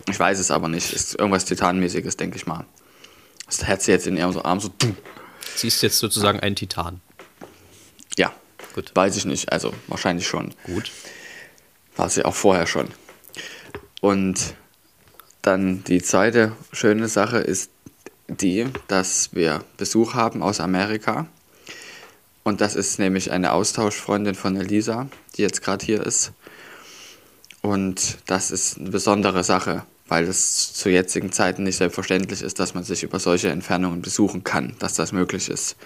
Ich 0.08 0.18
weiß 0.18 0.38
es 0.38 0.50
aber 0.50 0.68
nicht. 0.68 0.92
Ist 0.92 1.14
irgendwas 1.18 1.44
Titanmäßiges, 1.44 2.16
denke 2.16 2.36
ich 2.36 2.46
mal. 2.46 2.64
Das 3.46 3.64
Herz 3.64 3.86
jetzt 3.86 4.06
in 4.06 4.16
ihrem 4.16 4.36
Arm 4.38 4.58
so. 4.60 4.70
Sie 5.56 5.68
ist 5.68 5.82
jetzt 5.82 5.98
sozusagen 5.98 6.40
ein 6.40 6.56
Titan. 6.56 7.00
Ja, 8.16 8.32
Gut. 8.74 8.92
weiß 8.94 9.16
ich 9.16 9.24
nicht. 9.24 9.52
Also 9.52 9.74
wahrscheinlich 9.86 10.26
schon. 10.26 10.54
Gut. 10.64 10.90
War 11.96 12.08
sie 12.08 12.24
auch 12.24 12.34
vorher 12.34 12.66
schon. 12.66 12.88
Und 14.00 14.54
dann 15.42 15.84
die 15.84 16.02
zweite 16.02 16.52
schöne 16.72 17.08
Sache 17.08 17.38
ist 17.38 17.70
die, 18.28 18.66
dass 18.88 19.34
wir 19.34 19.64
Besuch 19.76 20.14
haben 20.14 20.42
aus 20.42 20.60
Amerika. 20.60 21.26
Und 22.42 22.60
das 22.60 22.74
ist 22.74 22.98
nämlich 22.98 23.30
eine 23.30 23.52
Austauschfreundin 23.52 24.34
von 24.34 24.56
Elisa, 24.56 25.08
die 25.36 25.42
jetzt 25.42 25.62
gerade 25.62 25.84
hier 25.84 26.04
ist. 26.04 26.32
Und 27.62 28.18
das 28.26 28.50
ist 28.50 28.78
eine 28.78 28.90
besondere 28.90 29.44
Sache, 29.44 29.84
weil 30.10 30.24
es 30.24 30.74
zu 30.74 30.90
jetzigen 30.90 31.30
Zeiten 31.30 31.62
nicht 31.62 31.76
selbstverständlich 31.76 32.42
ist, 32.42 32.58
dass 32.58 32.74
man 32.74 32.82
sich 32.82 33.04
über 33.04 33.20
solche 33.20 33.48
Entfernungen 33.48 34.02
besuchen 34.02 34.42
kann, 34.42 34.74
dass 34.80 34.94
das 34.94 35.12
möglich 35.12 35.48
ist. 35.48 35.76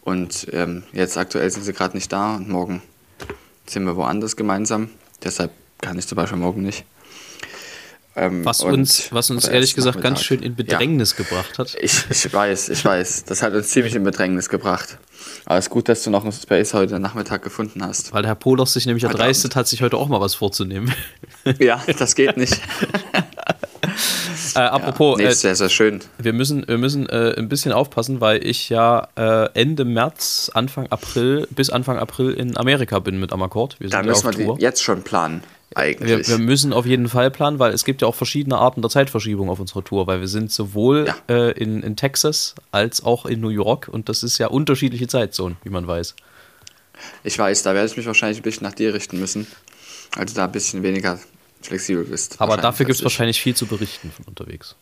Und 0.00 0.48
ähm, 0.52 0.84
jetzt 0.94 1.18
aktuell 1.18 1.50
sind 1.50 1.62
sie 1.62 1.74
gerade 1.74 1.94
nicht 1.94 2.10
da 2.10 2.36
und 2.36 2.48
morgen 2.48 2.82
sind 3.66 3.84
wir 3.84 3.94
woanders 3.94 4.36
gemeinsam. 4.36 4.88
Deshalb 5.22 5.52
kann 5.82 5.98
ich 5.98 6.08
zum 6.08 6.16
Beispiel 6.16 6.38
morgen 6.38 6.62
nicht. 6.62 6.86
Ähm, 8.14 8.44
Was 8.44 8.60
uns, 8.62 9.10
was 9.10 9.30
uns 9.30 9.48
ehrlich 9.48 9.74
gesagt 9.74 9.96
ganz 10.02 10.20
Nachmittag. 10.20 10.24
schön 10.26 10.38
in 10.42 10.52
Ja. 10.52 10.56
Bedrängnis 10.56 11.16
gebracht 11.16 11.58
hat. 11.58 11.74
Ich, 11.80 12.04
ich 12.10 12.32
weiß, 12.32 12.68
ich 12.68 12.84
weiß. 12.84 13.24
Das 13.24 13.42
hat 13.42 13.54
uns 13.54 13.68
ziemlich 13.68 13.94
in 13.94 14.04
Bedrängnis 14.04 14.48
gebracht. 14.50 14.98
Aber 15.46 15.58
es 15.58 15.66
ist 15.66 15.70
gut, 15.70 15.88
dass 15.88 16.02
du 16.02 16.10
noch 16.10 16.22
einen 16.22 16.32
Space 16.32 16.74
heute 16.74 16.98
Nachmittag 17.00 17.42
gefunden 17.42 17.82
hast. 17.82 18.12
Weil 18.12 18.26
Herr 18.26 18.34
Polos 18.34 18.74
sich 18.74 18.84
nämlich 18.86 19.04
Heute 19.04 19.14
erdreistet 19.14 19.56
hat, 19.56 19.66
sich 19.66 19.82
heute 19.82 19.96
auch 19.96 20.08
mal 20.08 20.20
was 20.20 20.34
vorzunehmen. 20.34 20.92
Ja, 21.58 21.82
das 21.98 22.14
geht 22.14 22.36
nicht. 22.36 22.60
äh, 24.54 24.58
apropos, 24.60 25.18
nee, 25.18 25.24
äh, 25.24 25.30
ist 25.30 25.40
sehr, 25.40 25.56
sehr 25.56 25.68
schön. 25.68 26.00
wir 26.18 26.32
müssen, 26.32 26.66
wir 26.68 26.78
müssen 26.78 27.08
äh, 27.08 27.34
ein 27.36 27.48
bisschen 27.48 27.72
aufpassen, 27.72 28.20
weil 28.20 28.46
ich 28.46 28.68
ja 28.68 29.08
äh, 29.16 29.48
Ende 29.60 29.84
März, 29.84 30.50
Anfang 30.54 30.86
April, 30.90 31.48
bis 31.50 31.70
Anfang 31.70 31.98
April 31.98 32.32
in 32.32 32.56
Amerika 32.56 32.98
bin 33.00 33.18
mit 33.18 33.32
Amakord. 33.32 33.76
Da 33.80 33.98
ja 33.98 34.02
müssen 34.04 34.38
wir 34.38 34.56
jetzt 34.58 34.82
schon 34.82 35.02
planen, 35.02 35.42
eigentlich. 35.76 36.08
Wir, 36.08 36.26
wir 36.26 36.38
müssen 36.38 36.72
auf 36.72 36.86
jeden 36.86 37.08
Fall 37.08 37.30
planen, 37.30 37.58
weil 37.58 37.72
es 37.72 37.84
gibt 37.84 38.02
ja 38.02 38.08
auch 38.08 38.14
verschiedene 38.14 38.56
Arten 38.58 38.82
der 38.82 38.90
Zeitverschiebung 38.90 39.48
auf 39.50 39.60
unserer 39.60 39.84
Tour, 39.84 40.06
weil 40.06 40.20
wir 40.20 40.28
sind 40.28 40.50
sowohl 40.52 41.06
Ja. 41.06 41.16
äh, 41.34 41.50
in, 41.52 41.82
in 41.82 41.96
Texas 41.96 42.54
als 42.70 43.02
auch 43.04 43.26
in 43.26 43.40
New 43.40 43.48
York 43.50 43.88
und 43.88 44.08
das 44.08 44.22
ist 44.22 44.38
ja 44.38 44.48
unterschiedliche 44.48 45.06
Zeitzonen, 45.08 45.56
wie 45.64 45.70
man 45.70 45.86
weiß. 45.86 46.14
ich 47.24 47.38
weiß, 47.38 47.62
da 47.62 47.74
werde 47.74 47.88
ich 47.88 47.96
mich 47.96 48.06
wahrscheinlich 48.06 48.38
ein 48.40 48.42
bisschen 48.42 48.64
nach 48.66 48.74
dir 48.74 48.94
richten 48.94 49.18
müssen. 49.18 49.46
Also 50.16 50.34
da 50.34 50.44
ein 50.44 50.52
bisschen 50.52 50.82
weniger 50.82 51.18
flexibel 51.62 52.04
bist. 52.04 52.40
Aber 52.40 52.56
dafür 52.56 52.86
gibt 52.86 52.96
es 52.98 53.02
wahrscheinlich 53.04 53.40
viel 53.40 53.54
zu 53.54 53.66
berichten 53.66 54.10
von 54.10 54.24
unterwegs. 54.26 54.76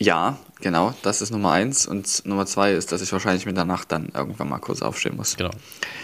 Ja, 0.00 0.38
genau. 0.60 0.94
Das 1.02 1.22
ist 1.22 1.30
Nummer 1.30 1.52
eins. 1.52 1.86
Und 1.86 2.24
Nummer 2.24 2.46
zwei 2.46 2.72
ist, 2.72 2.92
dass 2.92 3.02
ich 3.02 3.12
wahrscheinlich 3.12 3.46
mit 3.46 3.56
der 3.56 3.64
Nacht 3.64 3.90
dann 3.90 4.10
irgendwann 4.14 4.48
mal 4.48 4.58
kurz 4.58 4.82
aufstehen 4.82 5.16
muss. 5.16 5.36
Genau. 5.36 5.50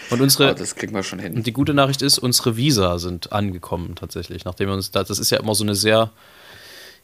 Und 0.09 0.21
unsere, 0.21 0.49
Aber 0.49 0.59
das 0.59 0.75
kriegen 0.75 0.93
wir 0.93 1.03
schon 1.03 1.19
hin. 1.19 1.33
Und 1.33 1.47
die 1.47 1.53
gute 1.53 1.73
Nachricht 1.73 2.01
ist, 2.01 2.17
unsere 2.19 2.57
Visa 2.57 2.99
sind 2.99 3.31
angekommen 3.31 3.95
tatsächlich, 3.95 4.45
nachdem 4.45 4.67
wir 4.67 4.75
uns 4.75 4.91
da, 4.91 5.03
das 5.03 5.19
ist 5.19 5.29
ja 5.29 5.39
immer 5.39 5.55
so 5.55 5.63
eine 5.63 5.75
sehr 5.75 6.11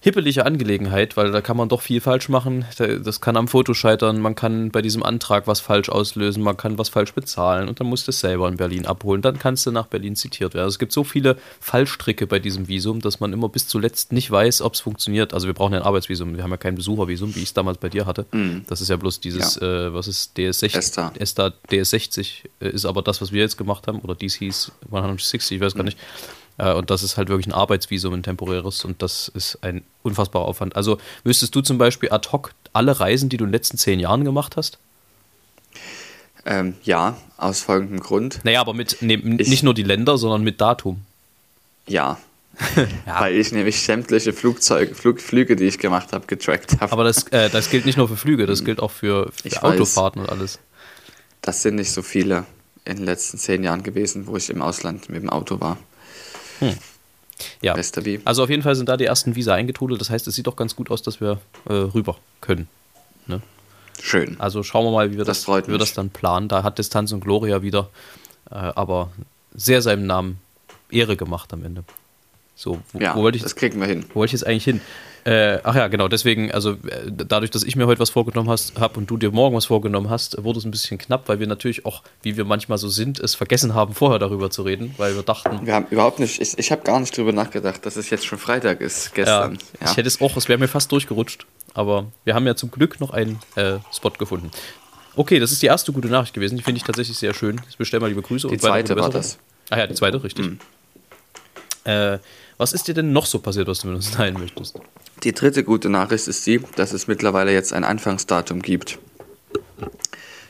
hippelige 0.03 0.47
Angelegenheit, 0.47 1.15
weil 1.15 1.31
da 1.31 1.41
kann 1.41 1.55
man 1.55 1.69
doch 1.69 1.81
viel 1.81 2.01
falsch 2.01 2.27
machen. 2.27 2.65
Da- 2.77 2.95
Das 2.97 3.21
kann 3.21 3.37
am 3.37 3.47
Foto 3.47 3.73
scheitern, 3.75 4.19
man 4.19 4.33
kann 4.33 4.71
bei 4.71 4.81
diesem 4.81 5.03
Antrag 5.03 5.45
was 5.45 5.59
falsch 5.59 5.89
auslösen, 5.89 6.41
man 6.41 6.57
kann 6.57 6.79
was 6.79 6.89
falsch 6.89 7.13
bezahlen 7.13 7.69
und 7.69 7.79
dann 7.79 7.85
musst 7.87 8.07
du 8.07 8.09
es 8.09 8.19
selber 8.19 8.47
in 8.49 8.57
Berlin 8.57 8.87
abholen. 8.87 9.21
Dann 9.21 9.37
kannst 9.37 9.65
du 9.67 9.71
nach 9.71 9.85
Berlin 9.85 10.15
zitiert 10.15 10.55
werden. 10.55 10.63
Also 10.63 10.73
es 10.75 10.79
gibt 10.79 10.91
so 10.91 11.03
viele 11.03 11.37
Fallstricke 11.59 12.25
bei 12.25 12.39
diesem 12.39 12.67
Visum, 12.67 12.99
dass 12.99 13.19
man 13.19 13.31
immer 13.31 13.47
bis 13.47 13.67
zuletzt 13.67 14.11
nicht 14.11 14.31
weiß, 14.31 14.61
ob 14.63 14.73
es 14.73 14.79
funktioniert. 14.79 15.33
Also 15.35 15.45
wir 15.45 15.53
brauchen 15.53 15.73
ja 15.73 15.79
ein 15.81 15.85
Arbeitsvisum, 15.85 16.35
wir 16.35 16.41
haben 16.43 16.51
ja 16.51 16.57
kein 16.57 16.73
Besuchervisum, 16.75 17.35
wie 17.35 17.39
ich 17.39 17.45
es 17.49 17.53
damals 17.53 17.77
bei 17.77 17.89
dir 17.89 18.07
hatte. 18.07 18.25
Das 18.67 18.81
ist 18.81 18.89
ja 18.89 18.95
bloß 18.95 19.19
dieses, 19.19 19.57
äh, 19.61 19.93
was 19.93 20.07
ist 20.07 20.35
DS60? 20.35 20.77
ESTA. 20.77 21.13
ESTA 21.19 21.53
DS60 21.69 22.45
äh, 22.59 22.69
ist 22.69 22.85
aber 22.85 23.03
das, 23.03 23.21
was 23.21 23.31
wir 23.31 23.41
jetzt 23.41 23.57
gemacht 23.57 23.85
haben, 23.87 23.99
oder 23.99 24.15
dies 24.15 24.33
hieß 24.35 24.71
160, 24.91 25.57
ich 25.57 25.61
weiß 25.61 25.75
gar 25.75 25.83
nicht. 25.83 25.97
Äh, 26.61 26.73
Und 26.73 26.89
das 26.89 27.01
ist 27.03 27.17
halt 27.17 27.29
wirklich 27.29 27.47
ein 27.47 27.53
Arbeitsvisum, 27.53 28.13
ein 28.13 28.23
temporäres, 28.23 28.85
und 28.85 29.01
das 29.01 29.29
ist 29.33 29.57
ein 29.63 29.83
unfassbarer 30.03 30.45
Aufwand. 30.45 30.75
Also 30.75 30.97
wüsstest 31.23 31.55
du 31.55 31.61
zum 31.61 31.77
Beispiel 31.77 32.11
ad 32.11 32.29
hoc 32.31 32.51
alle 32.73 32.99
Reisen, 32.99 33.29
die 33.29 33.37
du 33.37 33.43
in 33.45 33.49
den 33.49 33.53
letzten 33.53 33.77
zehn 33.77 33.99
Jahren 33.99 34.23
gemacht 34.23 34.57
hast? 34.57 34.77
Ähm, 36.45 36.75
ja, 36.83 37.17
aus 37.37 37.61
folgendem 37.61 37.99
Grund. 37.99 38.39
Naja, 38.43 38.61
aber 38.61 38.73
mit 38.73 39.01
ne, 39.01 39.13
Ich- 39.15 39.47
nicht 39.49 39.63
nur 39.63 39.73
die 39.73 39.83
Länder, 39.83 40.17
sondern 40.17 40.43
mit 40.43 40.59
Datum. 40.61 41.01
Ja. 41.87 42.17
Weil 43.05 43.35
ich 43.37 43.51
nämlich 43.51 43.81
sämtliche 43.81 44.33
Flugzeuge, 44.33 44.93
Flug, 44.93 45.19
Flüge, 45.21 45.55
die 45.55 45.63
ich 45.65 45.79
gemacht 45.79 46.13
habe, 46.13 46.27
getrackt 46.27 46.79
habe. 46.79 46.91
Aber 46.91 47.03
das, 47.03 47.23
äh, 47.29 47.49
das 47.49 47.69
gilt 47.69 47.85
nicht 47.85 47.97
nur 47.97 48.07
für 48.07 48.17
Flüge, 48.17 48.45
das 48.45 48.63
gilt 48.63 48.79
auch 48.81 48.91
für, 48.91 49.31
für 49.31 49.47
Ich 49.47 49.55
weiß. 49.55 49.63
Autofahrten 49.63 50.21
und 50.21 50.29
alles. 50.29 50.59
Das 51.41 51.61
sind 51.63 51.75
nicht 51.75 51.91
so 51.91 52.01
viele 52.03 52.45
in 52.85 52.97
den 52.97 53.05
letzten 53.05 53.37
zehn 53.39 53.63
Jahren 53.63 53.81
gewesen, 53.83 54.27
wo 54.27 54.35
ich 54.37 54.49
im 54.49 54.61
Ausland 54.61 55.09
mit 55.09 55.23
dem 55.23 55.29
Auto 55.29 55.59
war. 55.59 55.77
Ja. 57.61 57.73
Bester 57.73 58.05
wie. 58.05 58.19
Also 58.25 58.43
auf 58.43 58.49
jeden 58.49 58.61
Fall 58.61 58.75
sind 58.75 58.87
da 58.87 58.97
die 58.97 59.05
ersten 59.05 59.35
Visa 59.35 59.53
eingetrudelt. 59.55 59.99
Das 59.99 60.09
heißt, 60.09 60.27
es 60.27 60.35
sieht 60.35 60.47
doch 60.47 60.55
ganz 60.55 60.75
gut 60.75 60.91
aus, 60.91 61.01
dass 61.01 61.19
wir 61.21 61.39
äh, 61.67 61.73
rüber 61.73 62.17
können. 62.39 62.67
Ne? 63.27 63.41
Schön. 63.99 64.39
Also 64.39 64.63
schauen 64.63 64.85
wir 64.85 64.91
mal, 64.91 65.11
wie 65.11 65.17
wir 65.17 65.25
Das 65.25 65.43
das, 65.45 65.67
wie 65.67 65.71
wir 65.71 65.77
das 65.79 65.93
dann 65.93 66.09
planen. 66.09 66.47
Da 66.47 66.63
hat 66.63 66.77
Distanz 66.77 67.11
und 67.11 67.21
Gloria 67.21 67.61
wieder, 67.61 67.89
äh, 68.49 68.55
aber 68.55 69.11
sehr 69.53 69.81
seinem 69.81 70.05
Namen 70.05 70.39
Ehre 70.91 71.17
gemacht 71.17 71.51
am 71.53 71.63
Ende. 71.65 71.83
So, 72.55 72.79
wo, 72.93 72.99
Ja, 72.99 73.15
wo 73.15 73.23
wollte 73.23 73.37
ich, 73.37 73.43
das 73.43 73.55
kriegen 73.55 73.79
wir 73.79 73.87
hin. 73.87 74.05
wo 74.09 74.19
wollte 74.19 74.35
ich 74.35 74.41
jetzt 74.41 74.47
eigentlich 74.47 74.63
hin? 74.65 74.81
Äh, 75.23 75.59
ach 75.63 75.75
ja, 75.75 75.87
genau, 75.87 76.07
deswegen, 76.07 76.51
also 76.51 76.71
äh, 76.71 77.11
dadurch, 77.11 77.51
dass 77.51 77.63
ich 77.63 77.75
mir 77.75 77.85
heute 77.85 77.99
was 77.99 78.09
vorgenommen 78.09 78.49
habe 78.49 78.99
und 78.99 79.09
du 79.09 79.17
dir 79.17 79.31
morgen 79.31 79.55
was 79.55 79.65
vorgenommen 79.65 80.09
hast, 80.09 80.43
wurde 80.43 80.59
es 80.59 80.65
ein 80.65 80.71
bisschen 80.71 80.97
knapp, 80.97 81.29
weil 81.29 81.39
wir 81.39 81.47
natürlich 81.47 81.85
auch, 81.85 82.01
wie 82.23 82.37
wir 82.37 82.45
manchmal 82.45 82.77
so 82.79 82.89
sind, 82.89 83.19
es 83.19 83.35
vergessen 83.35 83.75
haben, 83.75 83.93
vorher 83.93 84.17
darüber 84.17 84.49
zu 84.49 84.63
reden, 84.63 84.95
weil 84.97 85.15
wir 85.15 85.21
dachten, 85.21 85.65
Wir 85.65 85.75
haben 85.75 85.85
überhaupt 85.91 86.19
nicht, 86.19 86.41
ich, 86.41 86.57
ich 86.57 86.71
habe 86.71 86.81
gar 86.81 86.99
nicht 86.99 87.15
drüber 87.15 87.33
nachgedacht, 87.33 87.85
dass 87.85 87.97
es 87.97 88.09
jetzt 88.09 88.25
schon 88.25 88.39
Freitag 88.39 88.81
ist, 88.81 89.07
ja, 89.07 89.11
gestern. 89.13 89.57
Ja, 89.79 89.91
ich 89.91 89.97
hätte 89.97 90.07
es 90.07 90.21
auch, 90.21 90.35
es 90.37 90.49
wäre 90.49 90.57
mir 90.57 90.67
fast 90.67 90.91
durchgerutscht, 90.91 91.45
aber 91.73 92.07
wir 92.23 92.33
haben 92.33 92.47
ja 92.47 92.55
zum 92.55 92.71
Glück 92.71 92.99
noch 92.99 93.11
einen 93.11 93.39
äh, 93.55 93.77
Spot 93.93 94.09
gefunden. 94.09 94.49
Okay, 95.15 95.39
das 95.39 95.51
ist 95.51 95.61
die 95.61 95.67
erste 95.67 95.91
gute 95.91 96.07
Nachricht 96.07 96.33
gewesen, 96.33 96.57
die 96.57 96.63
finde 96.63 96.77
ich 96.77 96.83
tatsächlich 96.83 97.17
sehr 97.17 97.33
schön. 97.33 97.61
Ich 97.69 97.77
bestelle 97.77 98.01
mal 98.01 98.07
liebe 98.07 98.21
Grüße. 98.21 98.47
Die 98.47 98.53
und 98.53 98.61
zweite 98.61 98.95
war 98.95 99.09
das. 99.09 99.37
Ah 99.69 99.77
ja, 99.77 99.87
die 99.87 99.93
zweite, 99.93 100.23
richtig. 100.23 100.57
Äh, 101.83 102.19
was 102.57 102.73
ist 102.73 102.87
dir 102.87 102.93
denn 102.93 103.11
noch 103.11 103.25
so 103.25 103.39
passiert, 103.39 103.67
was 103.67 103.79
du 103.79 103.87
mit 103.87 103.95
uns 103.97 104.11
teilen 104.11 104.35
möchtest? 104.39 104.75
Die 105.23 105.33
dritte 105.33 105.63
gute 105.63 105.89
Nachricht 105.89 106.27
ist 106.27 106.45
die, 106.45 106.59
dass 106.75 106.93
es 106.93 107.07
mittlerweile 107.07 107.51
jetzt 107.53 107.73
ein 107.73 107.83
Anfangsdatum 107.83 108.61
gibt 108.61 108.99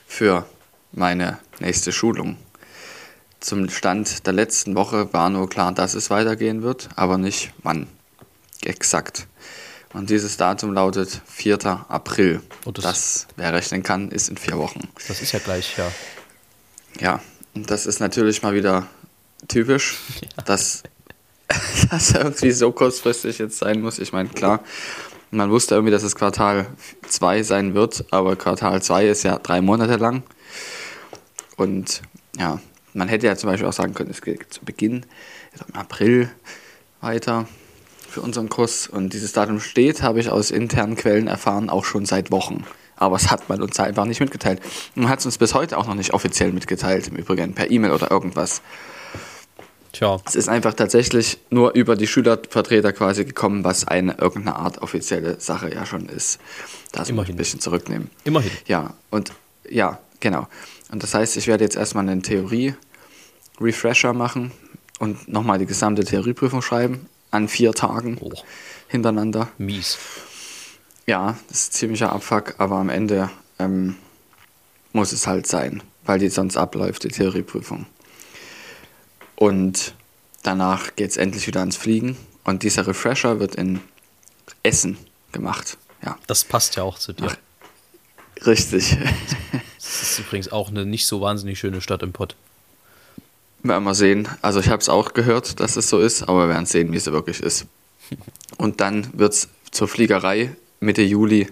für 0.08 0.46
meine 0.92 1.40
nächste 1.60 1.92
Schulung. 1.92 2.38
Zum 3.40 3.70
Stand 3.70 4.26
der 4.28 4.34
letzten 4.34 4.76
Woche 4.76 5.12
war 5.14 5.30
nur 5.30 5.50
klar, 5.50 5.72
dass 5.74 5.94
es 5.94 6.10
weitergehen 6.10 6.62
wird, 6.62 6.90
aber 6.96 7.18
nicht 7.18 7.52
wann. 7.64 7.88
Exakt. 8.64 9.28
Und 9.94 10.10
dieses 10.10 10.38
Datum 10.38 10.74
lautet 10.74 11.22
4. 11.26 11.86
April. 11.90 12.42
Und 12.66 12.78
das- 12.78 12.84
das, 12.84 13.28
wer 13.36 13.54
rechnen 13.54 13.84
kann, 13.84 14.10
ist 14.12 14.30
in 14.30 14.38
vier 14.38 14.58
Wochen. 14.58 14.88
Das 15.08 15.22
ist 15.22 15.32
ja 15.32 15.40
gleich, 15.40 15.76
ja. 15.78 15.92
Ja, 17.00 17.22
und 17.56 17.70
das 17.72 17.86
ist 17.86 18.00
natürlich 18.00 18.42
mal 18.44 18.54
wieder 18.54 18.86
typisch, 19.48 19.98
dass 20.46 20.84
das 21.90 22.12
irgendwie 22.12 22.52
so 22.52 22.72
kurzfristig 22.72 23.38
jetzt 23.40 23.58
sein 23.58 23.82
muss. 23.82 24.00
Ich 24.00 24.14
meine, 24.14 24.30
klar, 24.30 24.62
man 25.32 25.50
wusste 25.50 25.76
irgendwie, 25.76 25.92
dass 25.92 26.04
es 26.04 26.16
Quartal 26.16 26.68
2 27.08 27.44
sein 27.44 27.74
wird, 27.74 28.06
aber 28.12 28.36
Quartal 28.36 28.82
2 28.82 29.08
ist 29.08 29.24
ja 29.24 29.38
drei 29.38 29.62
Monate 29.62 29.96
lang. 29.96 30.24
Und 31.56 32.02
ja, 32.38 32.60
man 32.94 33.08
hätte 33.08 33.28
ja 33.28 33.36
zum 33.36 33.50
Beispiel 33.50 33.68
auch 33.68 33.74
sagen 33.74 33.94
können, 33.94 34.12
es 34.12 34.22
geht 34.22 34.54
zu 34.54 34.66
Beginn 34.66 35.06
im 35.68 35.76
April 35.76 36.30
weiter 37.00 37.48
für 38.10 38.22
unseren 38.22 38.50
Kurs. 38.50 38.88
Und 38.88 39.14
dieses 39.14 39.32
Datum 39.32 39.60
steht, 39.60 40.02
habe 40.02 40.20
ich 40.20 40.30
aus 40.30 40.52
internen 40.52 40.96
Quellen 40.96 41.28
erfahren, 41.28 41.70
auch 41.70 41.86
schon 41.86 42.06
seit 42.06 42.32
Wochen. 42.32 42.66
Aber 42.98 43.16
es 43.16 43.32
hat 43.32 43.50
man 43.50 43.62
uns 43.62 43.80
einfach 43.80 44.06
nicht 44.06 44.20
mitgeteilt. 44.20 44.62
Man 44.96 45.10
hat 45.10 45.20
es 45.20 45.26
uns 45.26 45.38
bis 45.38 45.54
heute 45.54 45.78
auch 45.78 45.88
noch 45.88 45.96
nicht 45.96 46.14
offiziell 46.14 46.52
mitgeteilt, 46.52 47.08
im 47.08 47.16
Übrigen 47.16 47.54
per 47.54 47.72
E-Mail 47.72 47.92
oder 47.92 48.12
irgendwas. 48.12 48.62
Tja, 49.94 50.20
Es 50.26 50.36
ist 50.36 50.48
einfach 50.48 50.74
tatsächlich 50.74 51.38
nur 51.50 51.74
über 51.74 51.96
die 51.98 52.08
Schülervertreter 52.08 52.94
quasi 52.94 53.26
gekommen, 53.26 53.64
was 53.66 53.86
eine 53.88 54.18
irgendeine 54.20 54.56
Art 54.56 54.82
offizielle 54.82 55.40
Sache 55.40 55.74
ja 55.74 55.86
schon 55.86 56.08
ist. 56.08 56.40
Da 56.94 57.02
muss 57.02 57.10
Immerhin. 57.10 57.34
ein 57.36 57.38
bisschen 57.38 57.60
zurücknehmen. 57.60 58.10
immerhin. 58.24 58.52
Ja, 58.68 58.94
und 59.10 59.34
ja, 59.70 60.00
genau. 60.22 60.48
Und 60.92 61.04
das 61.04 61.14
heißt, 61.14 61.36
ich 61.38 61.48
werde 61.48 61.64
jetzt 61.66 61.76
erstmal 61.76 62.08
einen 62.08 62.24
Theorie-Refresher 62.24 64.14
machen 64.14 64.52
und 65.00 65.28
nochmal 65.28 65.60
die 65.60 65.66
gesamte 65.66 66.04
Theorieprüfung 66.06 66.62
schreiben. 66.62 67.08
an 67.32 67.48
vier 67.48 67.72
Tagen 67.74 68.18
Oh, 68.20 68.32
hintereinander. 68.90 69.48
mies. 69.58 69.98
Ja, 71.08 71.38
das 71.50 71.62
ist 71.64 71.74
ziemlicher 71.74 72.12
Abfuck, 72.12 72.56
aber 72.58 72.76
am 72.76 72.90
Ende 72.90 73.30
ähm, 73.58 73.96
muss 74.94 75.12
es 75.14 75.28
halt 75.28 75.48
sein, 75.48 75.82
weil 76.06 76.20
die 76.20 76.28
sonst 76.30 76.58
abläuft, 76.58 77.04
die 77.06 77.08
Theorieprüfung. 77.10 77.86
Und 79.42 79.96
danach 80.44 80.96
geht 80.96 81.10
es 81.10 81.18
endlich 81.18 81.48
wieder 81.48 81.62
ans 81.62 81.76
Fliegen 81.76 82.16
und 82.44 82.62
dieser 82.62 82.86
Refresher 82.86 83.40
wird 83.40 83.56
in 83.56 83.80
Essen 84.62 85.00
gemacht. 85.32 85.80
Ja, 86.06 86.16
Das 86.28 86.44
passt 86.44 86.76
ja 86.76 86.84
auch 86.84 87.00
zu 87.00 87.12
dir. 87.12 87.26
Ach. 87.28 88.46
richtig. 88.46 88.96
Das 89.80 90.04
ist 90.04 90.20
übrigens 90.20 90.52
auch 90.52 90.70
eine 90.70 90.86
nicht 90.86 91.08
so 91.08 91.22
wahnsinnig 91.22 91.58
schöne 91.58 91.82
Stadt 91.82 92.04
im 92.04 92.14
Pott. 92.14 92.36
werden 93.64 93.84
wir 93.84 93.96
sehen. 93.96 94.28
Also 94.44 94.60
ich 94.60 94.70
habe 94.70 94.80
es 94.80 94.90
auch 94.90 95.14
gehört, 95.14 95.60
dass 95.60 95.76
es 95.76 95.90
so 95.90 96.00
ist, 96.00 96.22
aber 96.22 96.46
wir 96.46 96.50
werden 96.50 96.68
sehen, 96.68 96.92
wie 96.94 96.98
es 96.98 97.08
wirklich 97.08 97.40
ist. 97.42 97.66
Und 98.58 98.80
dann 98.80 99.10
wird 99.18 99.34
es 99.34 99.50
zur 99.72 99.88
Fliegerei 99.88 100.56
Mitte 100.80 101.02
Juli 101.02 101.48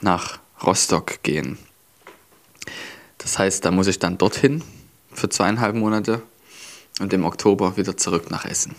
nach 0.00 0.40
Rostock 0.60 1.22
gehen. 1.22 1.56
Das 3.18 3.38
heißt, 3.38 3.64
da 3.64 3.70
muss 3.70 3.86
ich 3.86 4.00
dann 4.00 4.18
dorthin 4.18 4.64
für 5.12 5.28
zweieinhalb 5.28 5.76
Monate 5.76 6.20
und 7.00 7.12
im 7.12 7.24
Oktober 7.24 7.76
wieder 7.76 7.96
zurück 7.96 8.30
nach 8.30 8.44
Essen. 8.44 8.74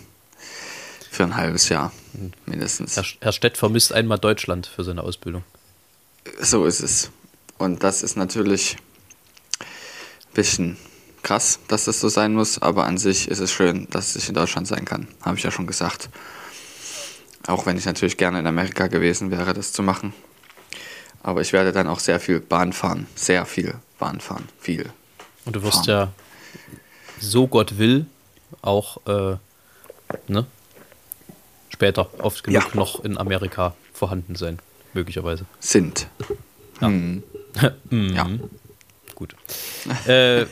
Für 1.12 1.24
ein 1.24 1.36
halbes 1.36 1.70
Jahr 1.70 1.92
mindestens. 2.46 2.96
Herr, 2.96 3.06
Herr 3.22 3.32
Stett 3.32 3.58
vermisst 3.58 3.94
einmal 3.94 4.18
Deutschland 4.18 4.68
für 4.68 4.84
seine 4.84 5.04
Ausbildung. 5.04 5.44
So 6.40 6.66
ist 6.66 6.80
es. 6.80 7.12
Und 7.58 7.84
das 7.84 8.04
ist 8.04 8.18
natürlich 8.18 8.78
ein 9.60 10.34
bisschen 10.34 10.78
krass, 11.22 11.60
dass 11.68 11.86
das 11.86 12.00
so 12.00 12.10
sein 12.10 12.34
muss, 12.34 12.62
aber 12.62 12.86
an 12.86 12.98
sich 12.98 13.30
ist 13.30 13.40
es 13.40 13.52
schön, 13.52 13.88
dass 13.90 14.16
ich 14.16 14.28
in 14.28 14.36
Deutschland 14.36 14.68
sein 14.68 14.86
kann. 14.86 15.08
Habe 15.22 15.38
ich 15.38 15.44
ja 15.44 15.52
schon 15.52 15.68
gesagt. 15.68 16.10
Auch 17.48 17.66
wenn 17.66 17.78
ich 17.78 17.86
natürlich 17.86 18.18
gerne 18.18 18.40
in 18.40 18.48
Amerika 18.48 18.88
gewesen 18.88 19.32
wäre, 19.32 19.54
das 19.54 19.74
zu 19.74 19.84
machen. 19.84 20.14
Aber 21.22 21.42
ich 21.42 21.54
werde 21.54 21.72
dann 21.72 21.88
auch 21.88 22.00
sehr 22.00 22.20
viel 22.20 22.40
Bahn 22.40 22.74
fahren. 22.74 23.08
Sehr 23.16 23.46
viel 23.46 23.76
Bahn 24.00 24.20
fahren. 24.20 24.48
Viel. 24.60 24.92
Und 25.46 25.56
du 25.56 25.64
wirst 25.64 25.86
Fahren. 25.86 25.90
ja, 25.90 26.14
so 27.24 27.48
Gott 27.48 27.78
will, 27.78 28.06
auch 28.62 28.98
äh, 29.08 29.38
ne, 30.28 30.46
später 31.70 32.08
oft 32.20 32.44
genug 32.44 32.64
Ja. 32.64 32.70
noch 32.76 33.04
in 33.04 33.18
Amerika 33.18 33.76
vorhanden 33.94 34.36
sein, 34.36 34.60
möglicherweise. 34.94 35.46
Sind. 35.60 36.08
Ja. 36.82 36.88
Hm. 36.88 37.24
Ja. 37.92 38.28
Gut. 39.14 39.36
Äh, 40.08 40.48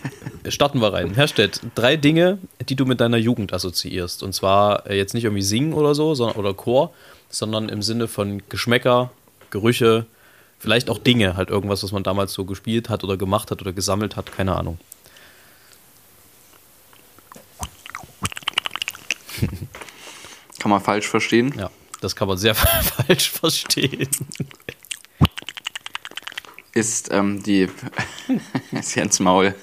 starten 0.49 0.79
wir 0.81 0.93
rein. 0.93 1.15
Herr 1.15 1.27
Stett, 1.27 1.61
drei 1.73 1.97
Dinge, 1.97 2.37
die 2.69 2.75
du 2.75 2.85
mit 2.85 3.01
deiner 3.01 3.17
Jugend 3.17 3.53
assoziierst. 3.53 4.21
Und 4.21 4.33
zwar 4.33 4.85
äh, 4.87 4.95
jetzt 4.95 5.15
nicht 5.15 5.23
irgendwie 5.23 5.41
singen 5.41 5.73
oder 5.73 5.95
so, 5.95 6.13
sondern, 6.13 6.37
oder 6.37 6.53
Chor, 6.53 6.93
sondern 7.31 7.69
im 7.69 7.81
Sinne 7.81 8.07
von 8.07 8.43
Geschmäcker, 8.49 9.09
Gerüche, 9.49 10.05
vielleicht 10.59 10.91
auch 10.91 10.99
Dinge, 10.99 11.35
halt 11.35 11.49
irgendwas, 11.49 11.81
was 11.83 11.91
man 11.91 12.03
damals 12.03 12.33
so 12.33 12.45
gespielt 12.45 12.87
hat 12.89 13.03
oder 13.03 13.17
gemacht 13.17 13.49
hat 13.49 13.61
oder 13.61 13.73
gesammelt 13.73 14.15
hat, 14.15 14.31
keine 14.31 14.55
Ahnung. 14.55 14.77
Kann 20.61 20.69
man 20.69 20.79
falsch 20.79 21.07
verstehen. 21.07 21.55
Ja, 21.57 21.71
das 22.01 22.15
kann 22.15 22.27
man 22.27 22.37
sehr 22.37 22.53
falsch 22.55 23.31
verstehen. 23.31 24.07
ist 26.71 27.11
ähm, 27.11 27.41
die 27.41 27.67
ist 28.71 28.93
Jens 28.93 29.19
Maul. 29.19 29.55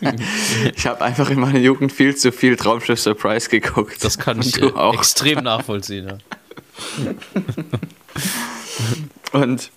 Ich 0.74 0.88
habe 0.88 1.04
einfach 1.04 1.30
in 1.30 1.38
meiner 1.38 1.60
Jugend 1.60 1.92
viel 1.92 2.16
zu 2.16 2.32
viel 2.32 2.56
Traumschiff 2.56 2.98
Surprise 2.98 3.48
geguckt. 3.48 4.02
Das 4.02 4.18
kann 4.18 4.40
ich 4.40 4.60
äh, 4.60 4.72
auch. 4.72 4.92
extrem 4.94 5.44
nachvollziehen. 5.44 6.08
Ja. 6.08 7.14
Und 9.40 9.70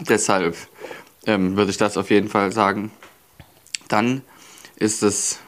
deshalb 0.00 0.54
ähm, 1.24 1.56
würde 1.56 1.70
ich 1.70 1.78
das 1.78 1.96
auf 1.96 2.10
jeden 2.10 2.28
Fall 2.28 2.52
sagen. 2.52 2.92
Dann 3.88 4.20
ist 4.76 5.02
es 5.02 5.38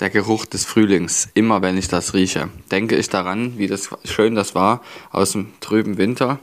der 0.00 0.10
Geruch 0.10 0.46
des 0.46 0.64
Frühlings. 0.64 1.28
Immer 1.34 1.62
wenn 1.62 1.76
ich 1.76 1.88
das 1.88 2.14
rieche, 2.14 2.48
denke 2.70 2.96
ich 2.96 3.08
daran, 3.08 3.58
wie 3.58 3.66
das 3.66 3.90
schön 4.04 4.34
das 4.34 4.54
war 4.54 4.82
aus 5.10 5.32
dem 5.32 5.52
trüben 5.60 5.98
Winter 5.98 6.38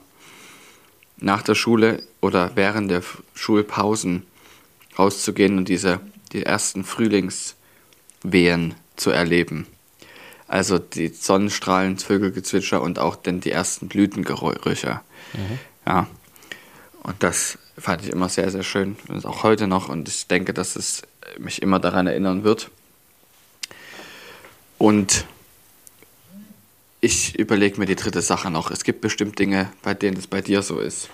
nach 1.17 1.41
der 1.41 1.55
Schule 1.55 2.03
oder 2.21 2.51
während 2.55 2.91
der 2.91 3.01
Schulpausen 3.33 4.25
rauszugehen 4.97 5.57
und 5.57 5.67
diese 5.67 5.99
die 6.31 6.43
ersten 6.43 6.83
Frühlingswehen 6.83 8.75
zu 8.95 9.09
erleben. 9.09 9.65
Also 10.47 10.77
die 10.79 11.09
Sonnenstrahlen, 11.09 11.97
Vögelgezwitscher 11.97 12.81
und 12.81 12.99
auch 12.99 13.15
dann 13.15 13.41
die 13.41 13.51
ersten 13.51 13.87
Blütengerüche. 13.87 15.01
Ja. 15.85 16.07
Und 17.03 17.23
das 17.23 17.57
fand 17.77 18.03
ich 18.03 18.09
immer 18.09 18.29
sehr, 18.29 18.49
sehr 18.51 18.63
schön. 18.63 18.97
Und 19.07 19.25
auch 19.25 19.43
heute 19.43 19.67
noch. 19.67 19.89
Und 19.89 20.07
ich 20.07 20.27
denke, 20.27 20.53
dass 20.53 20.75
es 20.75 21.03
mich 21.37 21.61
immer 21.61 21.79
daran 21.79 22.07
erinnern 22.07 22.43
wird. 22.43 22.69
Und 24.77 25.25
ich 27.01 27.37
überlege 27.37 27.79
mir 27.79 27.85
die 27.85 27.95
dritte 27.95 28.21
Sache 28.21 28.49
noch. 28.49 28.71
Es 28.71 28.83
gibt 28.83 29.01
bestimmt 29.01 29.39
Dinge, 29.39 29.71
bei 29.81 29.93
denen 29.93 30.17
es 30.17 30.27
bei 30.27 30.41
dir 30.41 30.61
so 30.61 30.79
ist. 30.79 31.09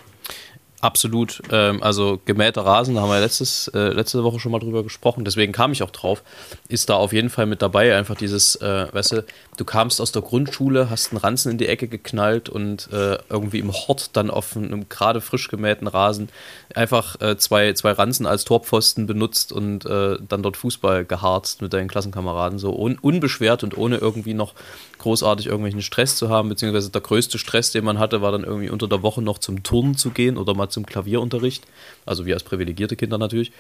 Absolut. 0.84 1.42
Ähm, 1.50 1.82
also 1.82 2.20
gemähter 2.26 2.66
Rasen, 2.66 2.96
da 2.96 3.02
haben 3.02 3.10
wir 3.10 3.22
letztes, 3.22 3.70
äh, 3.70 3.94
letzte 3.94 4.22
Woche 4.26 4.42
schon 4.42 4.52
mal 4.52 4.60
drüber 4.60 4.84
gesprochen, 4.84 5.24
deswegen 5.24 5.54
kam 5.54 5.72
ich 5.72 5.82
auch 5.82 5.92
drauf, 5.92 6.24
ist 6.68 6.90
da 6.90 6.96
auf 6.96 7.14
jeden 7.14 7.30
Fall 7.30 7.46
mit 7.46 7.62
dabei. 7.62 7.96
Einfach 7.96 8.16
dieses, 8.16 8.58
äh, 8.58 8.88
weißt 8.92 9.14
du, 9.14 9.26
du 9.56 9.64
kamst 9.64 10.02
aus 10.02 10.12
der 10.12 10.24
Grundschule, 10.24 10.90
hast 10.90 11.14
einen 11.14 11.20
Ranzen 11.20 11.54
in 11.54 11.58
die 11.58 11.70
Ecke 11.70 11.88
geknallt 11.88 12.50
und 12.50 12.92
äh, 12.92 13.18
irgendwie 13.30 13.60
im 13.60 13.72
Hort 13.72 14.10
dann 14.18 14.30
auf 14.30 14.58
einem 14.58 14.90
gerade 14.90 15.22
frisch 15.22 15.48
gemähten 15.48 15.88
Rasen 15.88 16.28
einfach 16.76 17.22
äh, 17.22 17.38
zwei, 17.38 17.72
zwei 17.72 17.92
Ranzen 17.92 18.26
als 18.26 18.44
Torpfosten 18.44 19.08
benutzt 19.08 19.54
und 19.54 19.86
äh, 19.86 20.18
dann 20.28 20.44
dort 20.44 20.58
Fußball 20.58 21.06
geharzt 21.06 21.62
mit 21.62 21.72
deinen 21.72 21.88
Klassenkameraden, 21.88 22.60
so 22.60 22.78
un 22.78 22.98
unbeschwert 23.00 23.64
und 23.64 23.78
ohne 23.78 24.00
irgendwie 24.00 24.34
noch 24.34 24.54
großartig 24.98 25.46
irgendwelchen 25.48 25.82
Stress 25.82 26.16
zu 26.16 26.30
haben, 26.30 26.50
beziehungsweise 26.50 26.90
der 26.90 27.02
größte 27.02 27.38
Stress, 27.38 27.72
den 27.72 27.86
man 27.86 28.00
hatte, 28.00 28.22
war 28.22 28.32
dann 28.32 28.44
irgendwie 28.44 28.70
unter 28.70 28.88
der 28.88 29.02
Woche 29.02 29.22
noch 29.22 29.38
zum 29.38 29.64
Turnen 29.64 29.96
zu 29.96 30.12
gehen 30.12 30.38
oder 30.38 30.54
mal 30.54 30.70
zum 30.74 30.86
Klavierunterricht, 30.86 31.64
also 32.06 32.26
wir 32.26 32.34
als 32.34 32.44
privilegierte 32.44 32.96
Kinder 32.96 33.18
natürlich. 33.18 33.52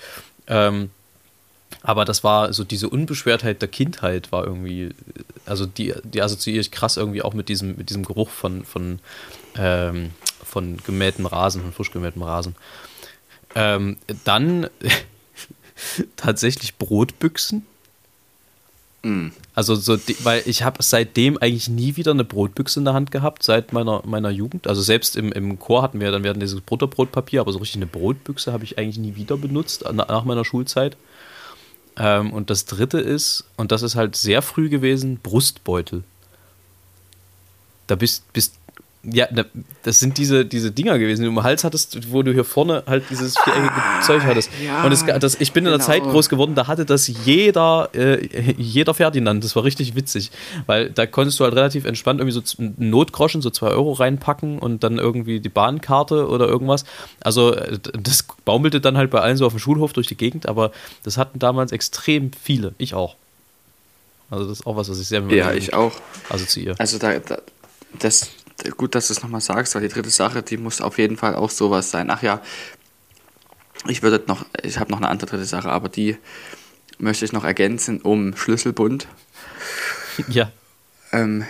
Ähm, 0.47 0.89
aber 1.81 2.05
das 2.05 2.23
war 2.23 2.53
so 2.53 2.63
diese 2.63 2.89
Unbeschwertheit 2.89 3.61
der 3.61 3.69
Kindheit 3.69 4.31
war 4.31 4.45
irgendwie, 4.45 4.89
also 5.45 5.65
die, 5.65 5.93
die 6.03 6.21
assoziiere 6.21 6.61
ich 6.61 6.71
krass 6.71 6.97
irgendwie 6.97 7.23
auch 7.23 7.33
mit 7.33 7.49
diesem, 7.49 7.75
mit 7.77 7.89
diesem 7.89 8.05
Geruch 8.05 8.29
von, 8.29 8.63
von, 8.63 8.99
ähm, 9.57 10.11
von 10.43 10.77
gemähtem 10.85 11.25
Rasen, 11.25 11.61
von 11.61 11.73
frisch 11.73 11.91
gemähtem 11.91 12.21
Rasen. 12.21 12.55
Ähm, 13.55 13.97
dann 14.23 14.69
tatsächlich 16.15 16.75
Brotbüchsen. 16.77 17.65
Also 19.53 19.75
so, 19.75 19.97
weil 20.23 20.43
ich 20.45 20.63
habe 20.63 20.81
seitdem 20.81 21.37
eigentlich 21.37 21.67
nie 21.67 21.97
wieder 21.97 22.11
eine 22.11 22.23
Brotbüchse 22.23 22.79
in 22.79 22.85
der 22.85 22.93
Hand 22.93 23.11
gehabt, 23.11 23.43
seit 23.43 23.73
meiner, 23.73 24.01
meiner 24.05 24.29
Jugend. 24.29 24.65
Also 24.65 24.81
selbst 24.81 25.17
im, 25.17 25.31
im 25.33 25.59
Chor 25.59 25.81
hatten 25.81 25.99
wir 25.99 26.09
dann 26.11 26.23
werden 26.23 26.39
dieses 26.39 26.61
Butterbrotpapier, 26.61 27.41
aber 27.41 27.51
so 27.51 27.59
richtig 27.59 27.77
eine 27.77 27.85
Brotbüchse 27.85 28.53
habe 28.53 28.63
ich 28.63 28.77
eigentlich 28.77 28.97
nie 28.97 29.15
wieder 29.15 29.35
benutzt 29.35 29.83
na- 29.85 30.05
nach 30.05 30.23
meiner 30.23 30.45
Schulzeit. 30.45 30.95
Ähm, 31.97 32.31
und 32.31 32.49
das 32.49 32.65
dritte 32.65 32.99
ist, 32.99 33.43
und 33.57 33.71
das 33.71 33.83
ist 33.83 33.95
halt 33.95 34.15
sehr 34.15 34.41
früh 34.41 34.69
gewesen, 34.69 35.19
Brustbeutel. 35.21 36.03
Da 37.87 37.95
bist, 37.95 38.31
bist 38.31 38.55
ja, 39.03 39.27
da- 39.31 39.43
das 39.83 39.99
sind 39.99 40.17
diese, 40.17 40.45
diese 40.45 40.71
Dinger 40.71 40.97
gewesen, 40.97 41.21
die 41.23 41.25
du 41.27 41.31
im 41.33 41.43
Hals 41.43 41.63
hattest, 41.65 42.11
wo 42.11 42.23
du 42.23 42.31
hier 42.31 42.45
vorne 42.45 42.83
halt 42.87 43.03
dieses 43.09 43.35
viereckige 43.37 43.71
Zeug 44.05 44.23
hattest. 44.23 44.49
ja, 44.63 44.83
und 44.85 44.91
es, 44.93 45.03
das, 45.19 45.35
ich 45.41 45.51
bin 45.51 45.65
in 45.65 45.71
der 45.71 45.79
genau. 45.79 45.85
Zeit 45.87 46.03
groß 46.03 46.29
geworden, 46.29 46.55
da 46.55 46.67
hatte 46.67 46.85
das 46.85 47.07
jeder, 47.25 47.89
äh, 47.93 48.25
jeder 48.57 48.93
Ferdinand. 48.93 49.43
Das 49.43 49.55
war 49.57 49.65
richtig 49.65 49.95
witzig, 49.95 50.31
weil 50.67 50.89
da 50.89 51.05
konntest 51.05 51.39
du 51.39 51.43
halt 51.43 51.53
relativ 51.55 51.83
entspannt 51.85 52.21
irgendwie 52.21 52.39
so 52.39 52.41
einen 52.59 52.75
Notgroschen, 52.89 53.41
so 53.41 53.49
zwei 53.49 53.67
Euro 53.69 53.91
reinpacken 53.91 54.57
und 54.59 54.83
dann 54.85 54.99
irgendwie 54.99 55.41
die 55.41 55.49
Bahnkarte 55.49 56.27
oder 56.29 56.47
irgendwas. 56.47 56.85
Also 57.21 57.53
äh, 57.55 57.77
das 58.01 58.25
baumelte 58.45 58.79
dann 58.79 58.95
halt 58.97 59.11
bei 59.11 59.19
allen 59.19 59.35
so 59.35 59.45
auf 59.45 59.53
dem 59.53 59.59
Schulhof 59.59 59.91
durch 59.91 60.07
die 60.07 60.15
Gegend, 60.15 60.47
aber 60.47 60.71
das 61.03 61.17
hatten 61.17 61.39
damals 61.39 61.71
extrem 61.73 62.31
viele. 62.41 62.73
Ich 62.77 62.93
auch. 62.93 63.15
Also 64.31 64.45
das 64.47 64.59
ist 64.61 64.65
auch 64.65 64.77
was, 64.77 64.89
was 64.89 64.99
ich 64.99 65.07
sehr 65.07 65.21
mit 65.21 65.35
Ja, 65.35 65.51
ich 65.51 65.73
auch. 65.73 65.91
assoziiere. 66.29 66.75
Also 66.79 66.97
da, 66.97 67.19
da 67.19 67.37
das 67.99 68.29
gut, 68.77 68.95
dass 68.95 69.07
du 69.07 69.13
es 69.13 69.21
nochmal 69.23 69.41
sagst, 69.41 69.75
weil 69.75 69.81
die 69.81 69.87
dritte 69.89 70.09
Sache, 70.09 70.41
die 70.43 70.57
muss 70.57 70.81
auf 70.81 70.97
jeden 70.97 71.17
Fall 71.17 71.35
auch 71.35 71.49
sowas 71.49 71.91
sein. 71.91 72.09
Ach 72.09 72.21
ja, 72.21 72.41
ich 73.87 74.01
würde 74.03 74.23
noch, 74.27 74.45
ich 74.61 74.79
habe 74.79 74.91
noch 74.91 74.99
eine 74.99 75.09
andere 75.09 75.29
dritte 75.29 75.45
Sache, 75.45 75.69
aber 75.69 75.89
die 75.89 76.17
möchte 76.99 77.25
ich 77.25 77.33
noch 77.33 77.43
ergänzen 77.43 78.01
um 78.01 78.35
Schlüsselbund, 78.37 79.07
Ja. 80.27 80.51
ähm, 81.11 81.45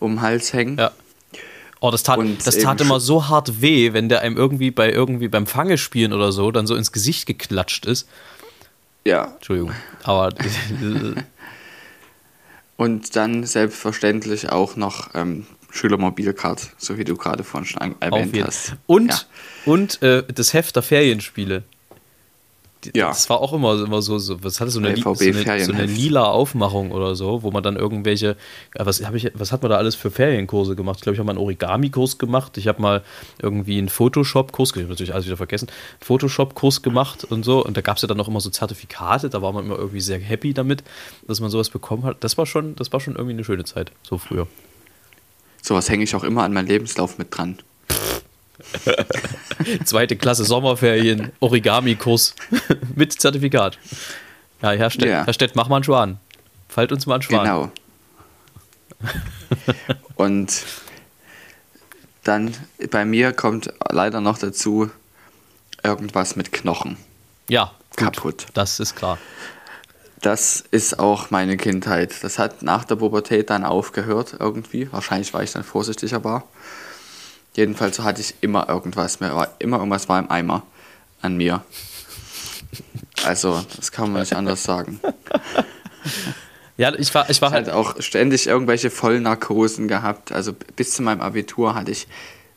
um 0.00 0.20
Hals 0.20 0.52
hängen. 0.52 0.76
Ja. 0.78 0.90
Oh, 1.80 1.92
das 1.92 2.02
tat, 2.02 2.18
Und 2.18 2.44
das 2.44 2.58
tat 2.58 2.80
immer 2.80 2.98
so 2.98 3.28
hart 3.28 3.62
weh, 3.62 3.92
wenn 3.92 4.08
der 4.08 4.22
einem 4.22 4.36
irgendwie 4.36 4.72
bei 4.72 4.90
irgendwie 4.90 5.28
beim 5.28 5.46
Fangespielen 5.46 6.12
oder 6.12 6.32
so 6.32 6.50
dann 6.50 6.66
so 6.66 6.74
ins 6.74 6.90
Gesicht 6.90 7.26
geklatscht 7.26 7.86
ist. 7.86 8.08
ja. 9.04 9.32
Entschuldigung. 9.36 9.72
Aber 10.02 10.30
Und 12.76 13.16
dann 13.16 13.44
selbstverständlich 13.44 14.50
auch 14.50 14.76
noch 14.76 15.10
ähm, 15.14 15.46
Schülermobilcard, 15.70 16.70
so 16.78 16.96
wie 16.98 17.04
du 17.04 17.16
gerade 17.16 17.44
vorhin 17.44 17.66
schon 17.66 17.80
an- 17.80 17.94
erwähnt 18.00 18.34
hast. 18.46 18.76
Und, 18.86 19.10
Ja. 19.12 19.20
und 19.72 20.02
äh, 20.02 20.22
das 20.32 20.54
Heft 20.54 20.76
der 20.76 20.82
Ferienspiele. 20.82 21.62
Die- 22.84 22.92
Ja. 22.96 23.08
Das 23.08 23.28
war 23.28 23.40
auch 23.40 23.52
immer, 23.52 23.74
immer 23.82 24.00
so, 24.02 24.18
so 24.18 24.42
was 24.44 24.60
hatte 24.60 24.70
so 24.70 24.78
eine, 24.78 24.96
so, 24.96 25.10
eine, 25.10 25.64
so 25.64 25.72
eine 25.72 25.86
lila 25.86 26.22
Aufmachung 26.26 26.92
oder 26.92 27.16
so, 27.16 27.42
wo 27.42 27.50
man 27.50 27.64
dann 27.64 27.74
irgendwelche, 27.74 28.36
was, 28.76 29.00
ich, 29.00 29.32
was 29.34 29.50
hat 29.50 29.62
man 29.62 29.70
da 29.72 29.78
alles 29.78 29.96
für 29.96 30.12
Ferienkurse 30.12 30.76
gemacht? 30.76 30.98
Ich 30.98 31.02
glaube, 31.02 31.14
ich 31.14 31.18
habe 31.18 31.26
mal 31.26 31.32
einen 31.32 31.40
Origami-Kurs 31.40 32.18
gemacht, 32.18 32.56
ich 32.56 32.68
habe 32.68 32.80
mal 32.80 33.02
irgendwie 33.42 33.78
einen 33.78 33.88
Photoshop-Kurs, 33.88 34.70
ich 34.70 34.82
habe 34.82 34.90
natürlich 34.90 35.12
alles 35.12 35.26
wieder 35.26 35.36
vergessen, 35.36 35.68
einen 35.68 36.04
Photoshop-Kurs 36.06 36.82
gemacht 36.82 37.24
und 37.24 37.44
so 37.44 37.64
und 37.64 37.76
da 37.76 37.80
gab 37.80 37.96
es 37.96 38.02
ja 38.02 38.06
dann 38.08 38.20
auch 38.20 38.28
immer 38.28 38.40
so 38.40 38.48
Zertifikate, 38.48 39.28
da 39.28 39.42
war 39.42 39.52
man 39.52 39.64
immer 39.66 39.76
irgendwie 39.76 40.00
sehr 40.00 40.20
happy 40.20 40.54
damit, 40.54 40.84
dass 41.26 41.40
man 41.40 41.50
sowas 41.50 41.70
bekommen 41.70 42.04
hat. 42.04 42.18
Das 42.22 42.38
war 42.38 42.46
schon, 42.46 42.76
das 42.76 42.92
war 42.92 43.00
schon 43.00 43.16
irgendwie 43.16 43.34
eine 43.34 43.44
schöne 43.44 43.64
Zeit, 43.64 43.90
so 44.04 44.18
früher. 44.18 44.46
Sowas 45.68 45.90
hänge 45.90 46.02
ich 46.04 46.14
auch 46.14 46.24
immer 46.24 46.44
an 46.44 46.54
meinen 46.54 46.66
Lebenslauf 46.66 47.18
mit 47.18 47.36
dran. 47.36 47.58
Zweite 49.84 50.16
Klasse 50.16 50.46
Sommerferien, 50.46 51.30
Origami-Kurs 51.40 52.34
mit 52.94 53.12
Zertifikat. 53.12 53.78
Ja, 54.62 54.70
Herr 54.70 54.88
Stett, 54.88 55.10
Ja. 55.10 55.26
Herr 55.26 55.34
Stett, 55.34 55.56
mach 55.56 55.68
mal 55.68 55.76
einen 55.76 55.84
Schwan. 55.84 56.20
Falt 56.70 56.90
uns 56.90 57.04
mal 57.04 57.16
einen 57.16 57.22
Schwan. 57.22 57.44
Genau. 57.44 57.72
Und 60.16 60.64
dann 62.24 62.54
bei 62.90 63.04
mir 63.04 63.34
kommt 63.34 63.70
leider 63.90 64.22
noch 64.22 64.38
dazu 64.38 64.90
irgendwas 65.82 66.34
mit 66.34 66.50
Knochen. 66.50 66.96
Ja, 67.50 67.72
gut, 67.90 68.14
Kaputt. 68.14 68.46
Das 68.54 68.80
ist 68.80 68.96
klar. 68.96 69.18
Das 70.20 70.64
ist 70.70 70.98
auch 70.98 71.30
meine 71.30 71.56
Kindheit. 71.56 72.22
Das 72.22 72.38
hat 72.38 72.62
nach 72.62 72.84
der 72.84 72.96
Pubertät 72.96 73.50
dann 73.50 73.64
aufgehört 73.64 74.36
irgendwie. 74.38 74.90
Wahrscheinlich, 74.92 75.32
weil 75.34 75.44
ich 75.44 75.52
dann 75.52 75.64
vorsichtiger 75.64 76.24
war. 76.24 76.44
Jedenfalls 77.54 77.98
hatte 78.00 78.20
ich 78.20 78.34
immer 78.40 78.68
irgendwas. 78.68 79.20
Mir 79.20 79.34
war 79.34 79.48
immer 79.58 79.78
irgendwas 79.78 80.08
war 80.08 80.18
im 80.18 80.30
Eimer 80.30 80.62
an 81.22 81.36
mir. 81.36 81.62
Also, 83.24 83.64
das 83.76 83.92
kann 83.92 84.12
man 84.12 84.22
nicht 84.22 84.34
anders 84.34 84.62
sagen. 84.62 85.00
Ja, 86.76 86.94
ich 86.94 87.12
war, 87.12 87.28
ich 87.28 87.42
war 87.42 87.48
Ich 87.48 87.54
halt. 87.54 87.66
hatte 87.66 87.76
auch 87.76 88.00
ständig 88.00 88.46
irgendwelche 88.46 88.88
Vollnarkosen 88.90 89.88
gehabt. 89.88 90.30
Also 90.30 90.52
bis 90.76 90.92
zu 90.92 91.02
meinem 91.02 91.20
Abitur 91.20 91.74
hatte 91.74 91.90
ich 91.90 92.06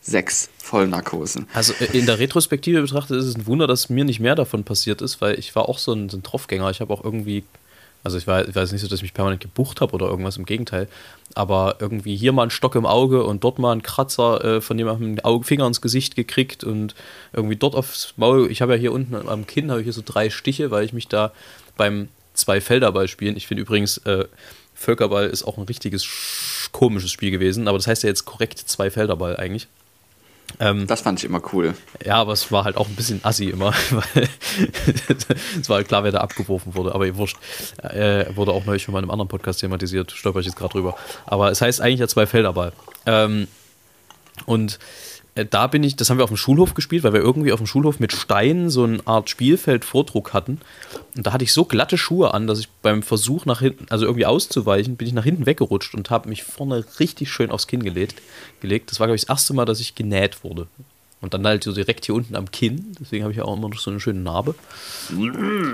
sechs 0.01 0.49
Vollnarkosen. 0.57 1.47
Also 1.53 1.73
äh, 1.79 1.97
in 1.97 2.05
der 2.05 2.19
Retrospektive 2.19 2.81
betrachtet 2.81 3.17
ist 3.17 3.25
es 3.25 3.35
ein 3.35 3.45
Wunder, 3.45 3.67
dass 3.67 3.89
mir 3.89 4.03
nicht 4.03 4.19
mehr 4.19 4.35
davon 4.35 4.63
passiert 4.63 5.01
ist, 5.01 5.21
weil 5.21 5.37
ich 5.37 5.55
war 5.55 5.69
auch 5.69 5.77
so 5.77 5.93
ein, 5.93 6.09
so 6.09 6.17
ein 6.17 6.23
Tropfgänger. 6.23 6.69
Ich 6.71 6.81
habe 6.81 6.91
auch 6.91 7.03
irgendwie, 7.03 7.43
also 8.03 8.17
ich 8.17 8.25
war, 8.25 8.47
ich 8.47 8.55
weiß 8.55 8.71
nicht 8.71 8.81
so, 8.81 8.87
dass 8.87 8.97
ich 8.97 9.03
mich 9.03 9.13
permanent 9.13 9.41
gebucht 9.41 9.79
habe 9.79 9.93
oder 9.93 10.07
irgendwas 10.07 10.37
im 10.37 10.45
Gegenteil, 10.45 10.87
aber 11.35 11.75
irgendwie 11.79 12.15
hier 12.15 12.31
mal 12.31 12.43
ein 12.43 12.49
Stock 12.49 12.73
im 12.75 12.87
Auge 12.87 13.23
und 13.23 13.43
dort 13.43 13.59
mal 13.59 13.73
ein 13.73 13.83
Kratzer 13.83 14.43
äh, 14.43 14.61
von 14.61 14.77
jemandem 14.77 15.19
einen 15.23 15.43
Finger 15.43 15.67
ins 15.67 15.81
Gesicht 15.81 16.15
gekriegt 16.15 16.63
und 16.63 16.95
irgendwie 17.31 17.55
dort 17.55 17.75
aufs 17.75 18.13
Maul. 18.17 18.49
Ich 18.49 18.63
habe 18.63 18.73
ja 18.73 18.79
hier 18.79 18.91
unten 18.91 19.15
am 19.15 19.45
Kinn 19.45 19.69
habe 19.69 19.81
ich 19.81 19.85
hier 19.85 19.93
so 19.93 20.03
drei 20.03 20.31
Stiche, 20.31 20.71
weil 20.71 20.83
ich 20.83 20.93
mich 20.93 21.07
da 21.09 21.31
beim 21.77 22.07
zwei 22.33 22.59
Felderball 22.59 23.07
spielen. 23.07 23.37
Ich 23.37 23.45
finde 23.45 23.61
übrigens 23.61 23.97
äh, 23.99 24.25
Völkerball 24.73 25.27
ist 25.27 25.43
auch 25.43 25.59
ein 25.59 25.65
richtiges 25.65 26.03
sch- 26.03 26.71
komisches 26.71 27.11
Spiel 27.11 27.29
gewesen, 27.29 27.67
aber 27.67 27.77
das 27.77 27.85
heißt 27.85 28.01
ja 28.01 28.09
jetzt 28.09 28.25
korrekt 28.25 28.57
zwei 28.57 28.89
Felderball 28.89 29.37
eigentlich. 29.37 29.67
Ähm, 30.59 30.87
Das 30.87 31.01
fand 31.01 31.19
ich 31.19 31.25
immer 31.25 31.41
cool. 31.53 31.73
ja, 32.05 32.15
aber 32.15 32.33
es 32.33 32.51
war 32.51 32.63
halt 32.63 32.77
auch 32.77 32.87
ein 32.87 32.95
bisschen 32.95 33.19
assi 33.23 33.49
immer, 33.49 33.73
weil 33.91 34.29
es 35.59 35.69
war 35.69 35.77
halt 35.77 35.87
klar, 35.87 36.03
wer 36.03 36.11
da 36.11 36.19
abgeworfen 36.19 36.75
wurde, 36.75 36.93
aber 36.93 37.05
ihr 37.05 37.15
wurscht. 37.17 37.37
Äh, 37.81 38.35
wurde 38.35 38.51
auch 38.51 38.65
neulich 38.65 38.85
von 38.85 38.93
meinem 38.93 39.09
anderen 39.11 39.27
Podcast 39.27 39.59
thematisiert, 39.61 40.11
stolper 40.11 40.39
ich 40.39 40.45
jetzt 40.45 40.55
gerade 40.55 40.73
drüber. 40.73 40.95
Aber 41.25 41.51
es 41.51 41.61
heißt 41.61 41.81
eigentlich 41.81 41.99
ja 41.99 42.07
zwei 42.07 42.25
Felderball. 42.27 42.73
Ähm, 43.05 43.47
und 44.45 44.79
da 45.35 45.67
bin 45.67 45.83
ich, 45.83 45.95
das 45.95 46.09
haben 46.09 46.17
wir 46.17 46.25
auf 46.25 46.29
dem 46.29 46.37
Schulhof 46.37 46.73
gespielt, 46.73 47.03
weil 47.03 47.13
wir 47.13 47.21
irgendwie 47.21 47.53
auf 47.53 47.59
dem 47.59 47.67
Schulhof 47.67 47.99
mit 47.99 48.11
Steinen 48.11 48.69
so 48.69 48.83
eine 48.83 48.99
Art 49.05 49.29
Spielfeldvordruck 49.29 50.33
hatten. 50.33 50.59
Und 51.15 51.25
da 51.25 51.31
hatte 51.31 51.45
ich 51.45 51.53
so 51.53 51.63
glatte 51.63 51.97
Schuhe 51.97 52.33
an, 52.33 52.47
dass 52.47 52.59
ich 52.59 52.67
beim 52.81 53.01
Versuch 53.01 53.45
nach 53.45 53.59
hinten, 53.59 53.85
also 53.89 54.05
irgendwie 54.05 54.25
auszuweichen, 54.25 54.97
bin 54.97 55.07
ich 55.07 55.13
nach 55.13 55.23
hinten 55.23 55.45
weggerutscht 55.45 55.95
und 55.95 56.09
habe 56.09 56.27
mich 56.27 56.43
vorne 56.43 56.83
richtig 56.99 57.31
schön 57.31 57.49
aufs 57.49 57.67
Kinn 57.67 57.81
gelegt. 57.81 58.21
gelegt. 58.59 58.91
Das 58.91 58.99
war, 58.99 59.07
glaube 59.07 59.15
ich, 59.15 59.21
das 59.21 59.29
erste 59.29 59.53
Mal, 59.53 59.65
dass 59.65 59.79
ich 59.79 59.95
genäht 59.95 60.43
wurde. 60.43 60.67
Und 61.21 61.35
dann 61.35 61.45
halt 61.45 61.63
so 61.63 61.71
direkt 61.71 62.05
hier 62.05 62.15
unten 62.15 62.35
am 62.35 62.51
Kinn. 62.51 62.95
Deswegen 62.99 63.23
habe 63.23 63.31
ich 63.31 63.37
ja 63.37 63.45
auch 63.45 63.55
immer 63.55 63.69
noch 63.69 63.79
so 63.79 63.91
eine 63.91 63.99
schöne 63.99 64.19
Narbe. 64.19 64.55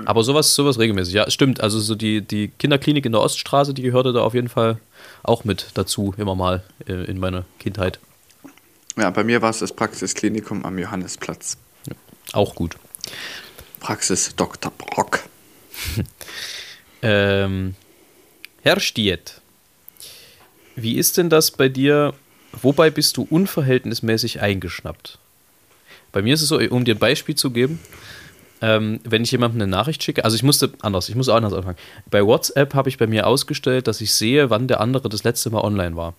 Aber 0.04 0.22
sowas, 0.22 0.54
sowas 0.54 0.78
regelmäßig. 0.78 1.14
Ja, 1.14 1.30
stimmt. 1.30 1.62
Also 1.62 1.80
so 1.80 1.94
die, 1.94 2.20
die 2.20 2.48
Kinderklinik 2.48 3.06
in 3.06 3.12
der 3.12 3.22
Oststraße, 3.22 3.72
die 3.72 3.82
gehörte 3.82 4.12
da 4.12 4.20
auf 4.20 4.34
jeden 4.34 4.50
Fall 4.50 4.78
auch 5.22 5.44
mit 5.44 5.68
dazu, 5.74 6.14
immer 6.18 6.34
mal 6.34 6.62
äh, 6.86 7.04
in 7.06 7.18
meiner 7.18 7.44
Kindheit. 7.58 7.98
Ja, 8.96 9.10
bei 9.10 9.24
mir 9.24 9.42
war 9.42 9.50
es 9.50 9.58
das 9.58 9.72
Praxisklinikum 9.72 10.64
am 10.64 10.78
Johannesplatz. 10.78 11.56
Auch 12.32 12.54
gut. 12.54 12.76
Praxis 13.80 14.34
Dr. 14.36 14.72
Brock. 14.76 15.20
Ähm, 17.00 17.76
Herr 18.62 18.80
Stiet, 18.80 19.40
wie 20.74 20.98
ist 20.98 21.16
denn 21.16 21.30
das 21.30 21.52
bei 21.52 21.68
dir? 21.68 22.14
Wobei 22.52 22.90
bist 22.90 23.16
du 23.16 23.22
unverhältnismäßig 23.22 24.40
eingeschnappt? 24.40 25.18
Bei 26.12 26.22
mir 26.22 26.34
ist 26.34 26.42
es 26.42 26.48
so, 26.48 26.58
um 26.58 26.84
dir 26.84 26.94
ein 26.94 26.98
Beispiel 26.98 27.34
zu 27.34 27.50
geben, 27.50 27.78
ähm, 28.60 29.00
wenn 29.04 29.22
ich 29.22 29.30
jemandem 29.30 29.62
eine 29.62 29.70
Nachricht 29.70 30.02
schicke, 30.02 30.24
also 30.24 30.34
ich 30.36 30.42
musste 30.42 30.72
anders, 30.80 31.08
ich 31.08 31.14
muss 31.14 31.28
auch 31.28 31.36
anders 31.36 31.52
anfangen. 31.52 31.78
Bei 32.10 32.24
WhatsApp 32.24 32.74
habe 32.74 32.88
ich 32.88 32.98
bei 32.98 33.06
mir 33.06 33.26
ausgestellt, 33.26 33.86
dass 33.86 34.00
ich 34.00 34.12
sehe, 34.12 34.50
wann 34.50 34.66
der 34.68 34.80
andere 34.80 35.08
das 35.08 35.24
letzte 35.24 35.50
Mal 35.50 35.60
online 35.60 35.96
war. 35.96 36.14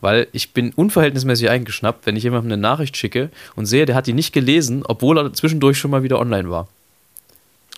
Weil 0.00 0.26
ich 0.32 0.52
bin 0.52 0.72
unverhältnismäßig 0.72 1.48
eingeschnappt, 1.48 2.06
wenn 2.06 2.16
ich 2.16 2.24
jemandem 2.24 2.52
eine 2.52 2.60
Nachricht 2.60 2.96
schicke 2.96 3.30
und 3.54 3.66
sehe, 3.66 3.86
der 3.86 3.94
hat 3.94 4.06
die 4.06 4.12
nicht 4.12 4.32
gelesen, 4.32 4.82
obwohl 4.84 5.18
er 5.18 5.32
zwischendurch 5.32 5.78
schon 5.78 5.90
mal 5.90 6.02
wieder 6.02 6.18
online 6.18 6.50
war. 6.50 6.68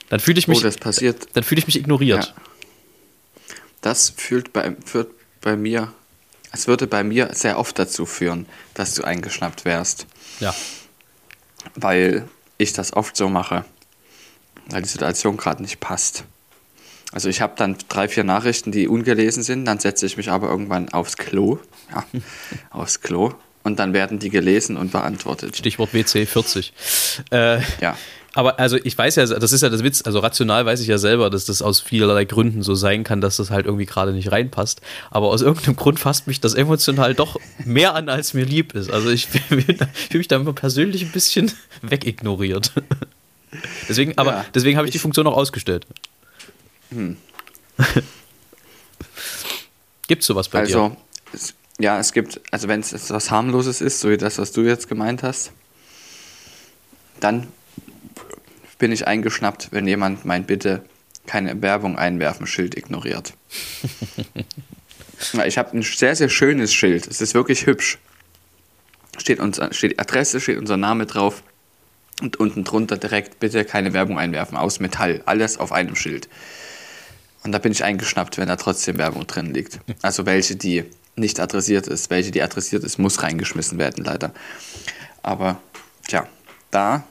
Dann 0.09 0.21
fühle 0.21 0.39
ich 0.39 0.49
Oh, 0.49 0.53
mich, 0.53 0.61
das 0.63 0.79
passiert. 0.79 1.29
dann 1.35 1.45
fühle 1.45 1.59
ich 1.61 1.67
mich 1.67 1.77
ignoriert. 1.77 2.35
Ja. 2.35 2.43
Das 3.83 4.11
führt 4.17 4.53
bei, 4.53 4.75
führt 4.85 5.11
bei 5.41 5.57
mir, 5.57 5.93
es 6.53 6.67
würde 6.67 6.87
bei 6.87 7.05
mir 7.05 7.31
sehr 7.33 7.59
oft 7.59 7.79
dazu 7.79 8.07
führen, 8.07 8.47
dass 8.75 8.95
du 8.95 9.05
eingeschnappt 9.05 9.65
wärst, 9.65 10.07
ja. 10.41 10.55
weil 11.75 12.27
ich 12.57 12.73
das 12.73 12.93
oft 12.95 13.17
so 13.17 13.29
mache, 13.29 13.65
weil 14.71 14.83
die 14.83 14.89
Situation 14.89 15.37
gerade 15.37 15.63
nicht 15.63 15.81
passt. 15.81 16.25
Also 17.13 17.29
ich 17.29 17.41
habe 17.41 17.55
dann 17.57 17.77
drei, 17.89 18.07
vier 18.09 18.25
Nachrichten, 18.25 18.71
die 18.71 18.87
ungelesen 18.87 19.43
sind, 19.43 19.65
dann 19.65 19.79
setze 19.79 20.05
ich 20.05 20.17
mich 20.19 20.31
aber 20.31 20.49
irgendwann 20.51 20.91
aufs 20.91 21.17
Klo, 21.17 21.59
ja, 21.91 22.05
aufs 22.71 23.01
Klo 23.01 23.33
und 23.63 23.79
dann 23.79 23.93
werden 23.95 24.19
die 24.19 24.29
gelesen 24.31 24.77
und 24.77 24.93
beantwortet. 24.93 25.57
Stichwort 25.57 25.95
WC 25.95 26.27
40. 26.27 26.73
Äh, 27.31 27.61
Ja. 27.81 27.97
aber 28.35 28.59
also 28.59 28.77
ich 28.83 28.97
weiß 28.97 29.17
ja, 29.17 29.25
das 29.27 29.53
ist 29.53 29.63
ja 29.63 29.71
das 29.71 29.83
Witz, 29.83 30.03
also 30.05 30.19
rational 30.19 30.67
weiß 30.67 30.81
ich 30.81 30.87
ja 30.87 30.99
selber, 30.99 31.31
dass 31.31 31.47
das 31.47 31.63
aus 31.63 31.81
vielerlei 31.81 32.27
Gründen 32.27 32.63
so 32.63 32.75
sein 32.75 33.05
kann, 33.05 33.23
dass 33.23 33.39
das 33.39 33.51
halt 33.51 33.65
irgendwie 33.65 33.87
gerade 33.87 34.13
nicht 34.13 34.31
reinpasst. 34.31 34.83
Aber 35.11 35.29
aus 35.29 35.41
irgendeinem 35.41 35.77
Grund 35.77 35.99
fasst 35.99 36.27
mich 36.27 36.41
das 36.41 36.53
emotional 36.53 37.15
doch 37.15 37.37
mehr 37.65 37.95
an, 37.95 38.11
als 38.11 38.35
mir 38.35 38.45
lieb 38.45 38.75
ist. 38.75 38.91
Also 38.91 39.09
ich 39.09 39.27
fühle 39.49 39.65
mich 40.13 40.29
da 40.29 40.37
immer 40.37 40.53
persönlich 40.53 41.03
ein 41.05 41.11
bisschen 41.13 41.51
wegignoriert. 41.81 42.73
Deswegen, 43.89 44.17
aber 44.19 44.31
Ja, 44.33 44.45
deswegen 44.55 44.77
habe 44.77 44.87
ich 44.87 44.93
die 44.93 44.99
Funktion 44.99 45.27
auch 45.27 45.37
ausgestellt. 45.37 45.87
Gibt 50.07 50.23
es 50.23 50.27
sowas 50.27 50.49
bei 50.49 50.65
dir? 50.65 50.77
Also, 50.77 50.97
ja, 51.79 51.99
es 51.99 52.13
gibt, 52.13 52.41
also 52.51 52.67
wenn 52.69 52.81
es 52.81 52.93
etwas 52.93 53.31
harmloses 53.31 53.81
ist, 53.81 54.01
so 54.01 54.11
wie 54.11 54.17
das, 54.17 54.39
was 54.39 54.53
du 54.53 54.63
jetzt 54.63 54.89
gemeint 54.89 55.23
hast, 55.23 55.53
dann 57.21 57.47
bin 58.79 58.91
ich 58.93 59.07
eingeschnappt, 59.07 59.69
wenn 59.71 59.87
jemand 59.87 60.25
mein 60.25 60.45
Bitte 60.45 60.83
keine 61.27 61.61
Werbung 61.63 61.99
einwerfen 61.99 62.47
Schild 62.47 62.77
ignoriert. 62.77 63.35
Ich 65.47 65.59
habe 65.59 65.77
ein 65.77 65.83
sehr, 65.83 66.15
sehr 66.15 66.29
schönes 66.29 66.73
Schild. 66.73 67.09
Es 67.09 67.21
ist 67.21 67.35
wirklich 67.35 67.67
hübsch. 67.67 67.99
Steht, 69.17 69.41
unser, 69.41 69.73
steht 69.73 69.99
Adresse, 69.99 70.41
steht 70.41 70.59
unser 70.59 70.77
Name 70.77 71.07
drauf 71.07 71.43
und 72.21 72.37
unten 72.41 72.65
drunter 72.65 72.97
direkt 72.97 73.39
bitte 73.41 73.65
keine 73.65 73.93
Werbung 73.93 74.19
einwerfen 74.19 74.57
aus 74.57 74.81
Metall. 74.81 75.23
Alles 75.27 75.59
auf 75.59 75.73
einem 75.73 75.97
Schild. 75.97 76.29
Und 77.45 77.53
da 77.53 77.59
bin 77.59 77.73
ich 77.73 77.85
eingeschnappt, 77.85 78.39
wenn 78.39 78.49
da 78.49 78.57
trotzdem 78.57 78.99
Werbung 78.99 79.27
drin 79.27 79.55
liegt. 79.55 79.79
Also 80.03 80.27
welche, 80.27 80.57
die 80.57 80.85
nicht 81.17 81.41
adressiert 81.41 81.87
ist, 81.87 82.11
welche, 82.11 82.31
die 82.31 82.43
adressiert 82.43 82.85
ist, 82.85 82.99
muss 82.99 83.23
reingeschmissen 83.23 83.79
werden, 83.79 84.05
leider. 84.05 84.33
Aber, 85.23 85.61
tja, 86.07 86.27
da, 86.71 87.05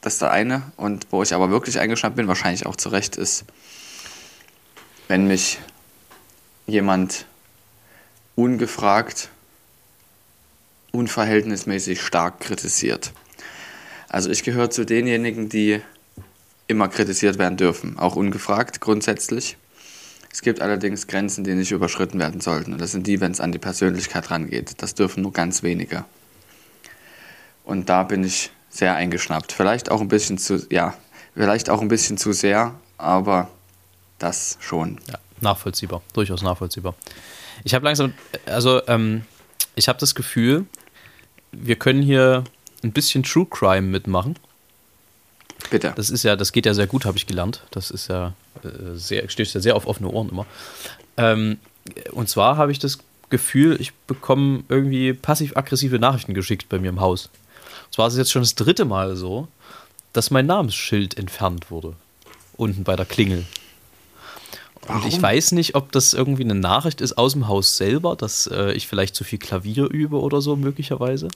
das 0.00 0.14
ist 0.14 0.22
der 0.22 0.30
eine. 0.30 0.62
Und 0.76 1.06
wo 1.10 1.22
ich 1.22 1.34
aber 1.34 1.50
wirklich 1.50 1.78
eingeschnappt 1.78 2.16
bin, 2.16 2.28
wahrscheinlich 2.28 2.66
auch 2.66 2.76
zu 2.76 2.88
Recht, 2.90 3.16
ist, 3.16 3.44
wenn 5.08 5.26
mich 5.26 5.58
jemand 6.66 7.26
ungefragt, 8.34 9.30
unverhältnismäßig 10.92 12.02
stark 12.02 12.40
kritisiert. 12.40 13.12
Also 14.08 14.30
ich 14.30 14.42
gehöre 14.42 14.70
zu 14.70 14.84
denjenigen, 14.84 15.48
die 15.48 15.80
immer 16.68 16.88
kritisiert 16.88 17.38
werden 17.38 17.56
dürfen, 17.56 17.98
auch 17.98 18.16
ungefragt 18.16 18.80
grundsätzlich. 18.80 19.56
Es 20.32 20.42
gibt 20.42 20.60
allerdings 20.60 21.06
Grenzen, 21.06 21.44
die 21.44 21.54
nicht 21.54 21.70
überschritten 21.70 22.18
werden 22.18 22.40
sollten. 22.40 22.72
Und 22.72 22.80
das 22.80 22.92
sind 22.92 23.06
die, 23.06 23.20
wenn 23.20 23.32
es 23.32 23.40
an 23.40 23.52
die 23.52 23.58
Persönlichkeit 23.58 24.30
rangeht. 24.30 24.82
Das 24.82 24.94
dürfen 24.94 25.22
nur 25.22 25.32
ganz 25.32 25.62
wenige. 25.62 26.04
Und 27.64 27.88
da 27.88 28.02
bin 28.02 28.22
ich 28.22 28.50
sehr 28.68 28.94
eingeschnappt. 28.94 29.52
Vielleicht 29.52 29.90
auch 29.90 30.00
ein 30.00 30.08
bisschen 30.08 30.36
zu, 30.36 30.66
ja, 30.70 30.94
vielleicht 31.34 31.70
auch 31.70 31.80
ein 31.80 31.88
bisschen 31.88 32.18
zu 32.18 32.32
sehr, 32.32 32.74
aber 32.98 33.48
das 34.18 34.58
schon. 34.60 35.00
Ja, 35.08 35.18
nachvollziehbar, 35.40 36.02
durchaus 36.12 36.42
nachvollziehbar. 36.42 36.94
Ich 37.64 37.74
habe 37.74 37.84
langsam, 37.84 38.12
also 38.44 38.86
ähm, 38.88 39.22
ich 39.74 39.88
habe 39.88 39.98
das 39.98 40.14
Gefühl, 40.14 40.66
wir 41.52 41.76
können 41.76 42.02
hier 42.02 42.44
ein 42.86 42.92
bisschen 42.92 43.22
True 43.22 43.46
Crime 43.48 43.88
mitmachen. 43.88 44.36
Bitte. 45.70 45.92
Das 45.96 46.10
ist 46.10 46.22
ja, 46.22 46.36
das 46.36 46.52
geht 46.52 46.66
ja 46.66 46.74
sehr 46.74 46.86
gut, 46.86 47.04
habe 47.04 47.16
ich 47.16 47.26
gelernt. 47.26 47.62
Das 47.70 47.90
ist 47.90 48.08
ja 48.08 48.34
äh, 48.62 48.94
sehr, 48.94 49.28
stößt 49.28 49.54
ja 49.54 49.60
sehr 49.60 49.76
auf 49.76 49.86
offene 49.86 50.08
Ohren 50.08 50.28
immer. 50.28 50.46
Ähm, 51.16 51.58
und 52.12 52.28
zwar 52.28 52.56
habe 52.56 52.72
ich 52.72 52.78
das 52.78 52.98
Gefühl, 53.30 53.80
ich 53.80 53.92
bekomme 54.06 54.64
irgendwie 54.68 55.12
passiv-aggressive 55.12 55.98
Nachrichten 55.98 56.34
geschickt 56.34 56.68
bei 56.68 56.78
mir 56.78 56.90
im 56.90 57.00
Haus. 57.00 57.30
Und 57.86 57.94
zwar 57.94 58.06
ist 58.06 58.14
es 58.14 58.18
jetzt 58.18 58.32
schon 58.32 58.42
das 58.42 58.54
dritte 58.54 58.84
Mal 58.84 59.16
so, 59.16 59.48
dass 60.12 60.30
mein 60.30 60.46
Namensschild 60.46 61.18
entfernt 61.18 61.70
wurde. 61.70 61.94
Unten 62.56 62.84
bei 62.84 62.96
der 62.96 63.06
Klingel. 63.06 63.44
Und 64.88 65.04
ich 65.04 65.20
weiß 65.20 65.52
nicht, 65.52 65.74
ob 65.74 65.90
das 65.90 66.14
irgendwie 66.14 66.44
eine 66.44 66.54
Nachricht 66.54 67.00
ist 67.00 67.18
aus 67.18 67.32
dem 67.32 67.48
Haus 67.48 67.76
selber, 67.76 68.14
dass 68.14 68.46
äh, 68.46 68.72
ich 68.72 68.86
vielleicht 68.86 69.16
zu 69.16 69.24
viel 69.24 69.38
Klavier 69.38 69.90
übe 69.90 70.20
oder 70.20 70.40
so 70.40 70.54
möglicherweise. 70.54 71.28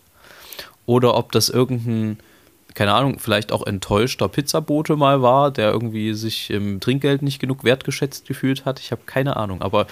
Oder 0.86 1.14
ob 1.16 1.32
das 1.32 1.48
irgendein, 1.48 2.18
keine 2.74 2.92
Ahnung, 2.94 3.18
vielleicht 3.18 3.52
auch 3.52 3.66
enttäuschter 3.66 4.28
Pizzabote 4.28 4.96
mal 4.96 5.22
war, 5.22 5.50
der 5.50 5.70
irgendwie 5.70 6.14
sich 6.14 6.50
im 6.50 6.80
Trinkgeld 6.80 7.22
nicht 7.22 7.38
genug 7.38 7.64
wertgeschätzt 7.64 8.26
gefühlt 8.26 8.64
hat. 8.64 8.80
Ich 8.80 8.90
habe 8.92 9.02
keine 9.06 9.36
Ahnung. 9.36 9.62
Aber 9.62 9.86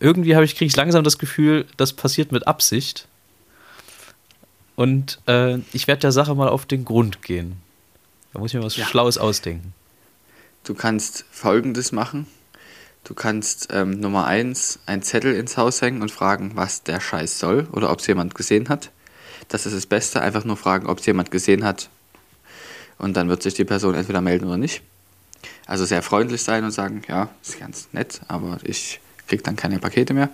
irgendwie 0.00 0.34
habe 0.34 0.44
ich, 0.44 0.56
kriege 0.56 0.68
ich 0.68 0.76
langsam 0.76 1.04
das 1.04 1.18
Gefühl, 1.18 1.66
das 1.76 1.92
passiert 1.92 2.32
mit 2.32 2.46
Absicht. 2.46 3.08
Und 4.76 5.20
äh, 5.26 5.58
ich 5.72 5.86
werde 5.86 6.00
der 6.00 6.12
Sache 6.12 6.34
mal 6.34 6.48
auf 6.48 6.66
den 6.66 6.84
Grund 6.84 7.22
gehen. 7.22 7.56
Da 8.32 8.38
muss 8.38 8.52
ich 8.52 8.58
mir 8.58 8.64
was 8.64 8.76
ja. 8.76 8.86
Schlaues 8.86 9.18
ausdenken. 9.18 9.74
Du 10.64 10.74
kannst 10.74 11.24
folgendes 11.30 11.92
machen. 11.92 12.26
Du 13.04 13.14
kannst 13.14 13.68
ähm, 13.72 13.98
Nummer 13.98 14.26
eins 14.26 14.78
einen 14.86 15.02
Zettel 15.02 15.34
ins 15.34 15.56
Haus 15.56 15.82
hängen 15.82 16.02
und 16.02 16.12
fragen, 16.12 16.52
was 16.54 16.84
der 16.84 17.00
Scheiß 17.00 17.38
soll 17.38 17.66
oder 17.72 17.90
ob 17.90 17.98
es 17.98 18.06
jemand 18.06 18.34
gesehen 18.34 18.68
hat. 18.68 18.90
Das 19.52 19.66
ist 19.66 19.76
das 19.76 19.84
Beste, 19.84 20.22
einfach 20.22 20.46
nur 20.46 20.56
fragen, 20.56 20.86
ob 20.86 21.00
es 21.00 21.04
jemand 21.04 21.30
gesehen 21.30 21.62
hat. 21.62 21.90
Und 22.96 23.18
dann 23.18 23.28
wird 23.28 23.42
sich 23.42 23.52
die 23.52 23.66
Person 23.66 23.94
entweder 23.94 24.22
melden 24.22 24.46
oder 24.46 24.56
nicht. 24.56 24.80
Also 25.66 25.84
sehr 25.84 26.00
freundlich 26.00 26.42
sein 26.42 26.64
und 26.64 26.70
sagen, 26.70 27.02
ja, 27.06 27.28
ist 27.42 27.60
ganz 27.60 27.88
nett, 27.92 28.22
aber 28.28 28.60
ich 28.62 28.98
kriege 29.28 29.42
dann 29.42 29.54
keine 29.54 29.78
Pakete 29.78 30.14
mehr. 30.14 30.30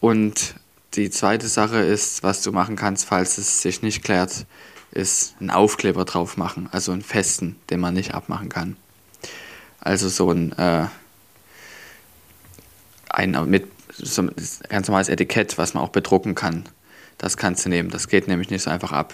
Und 0.00 0.56
die 0.94 1.10
zweite 1.10 1.46
Sache 1.46 1.78
ist, 1.78 2.24
was 2.24 2.42
du 2.42 2.50
machen 2.50 2.74
kannst, 2.74 3.04
falls 3.04 3.38
es 3.38 3.62
sich 3.62 3.82
nicht 3.82 4.02
klärt, 4.02 4.46
ist 4.90 5.36
einen 5.38 5.50
Aufkleber 5.50 6.04
drauf 6.04 6.36
machen, 6.36 6.68
also 6.72 6.90
einen 6.90 7.02
festen, 7.02 7.54
den 7.70 7.78
man 7.78 7.94
nicht 7.94 8.14
abmachen 8.14 8.48
kann. 8.48 8.76
Also 9.78 10.08
so 10.08 10.32
ein 10.32 10.50
äh, 10.58 10.86
ein 13.10 13.48
mit 13.48 13.68
so 13.96 14.22
ein 14.22 14.32
ganz 14.68 14.88
normales 14.88 15.08
Etikett, 15.08 15.56
was 15.56 15.74
man 15.74 15.84
auch 15.84 15.90
bedrucken 15.90 16.34
kann. 16.34 16.64
Das 17.18 17.36
kannst 17.36 17.64
du 17.64 17.68
nehmen. 17.68 17.90
Das 17.90 18.08
geht 18.08 18.28
nämlich 18.28 18.48
nicht 18.50 18.62
so 18.62 18.70
einfach 18.70 18.92
ab. 18.92 19.12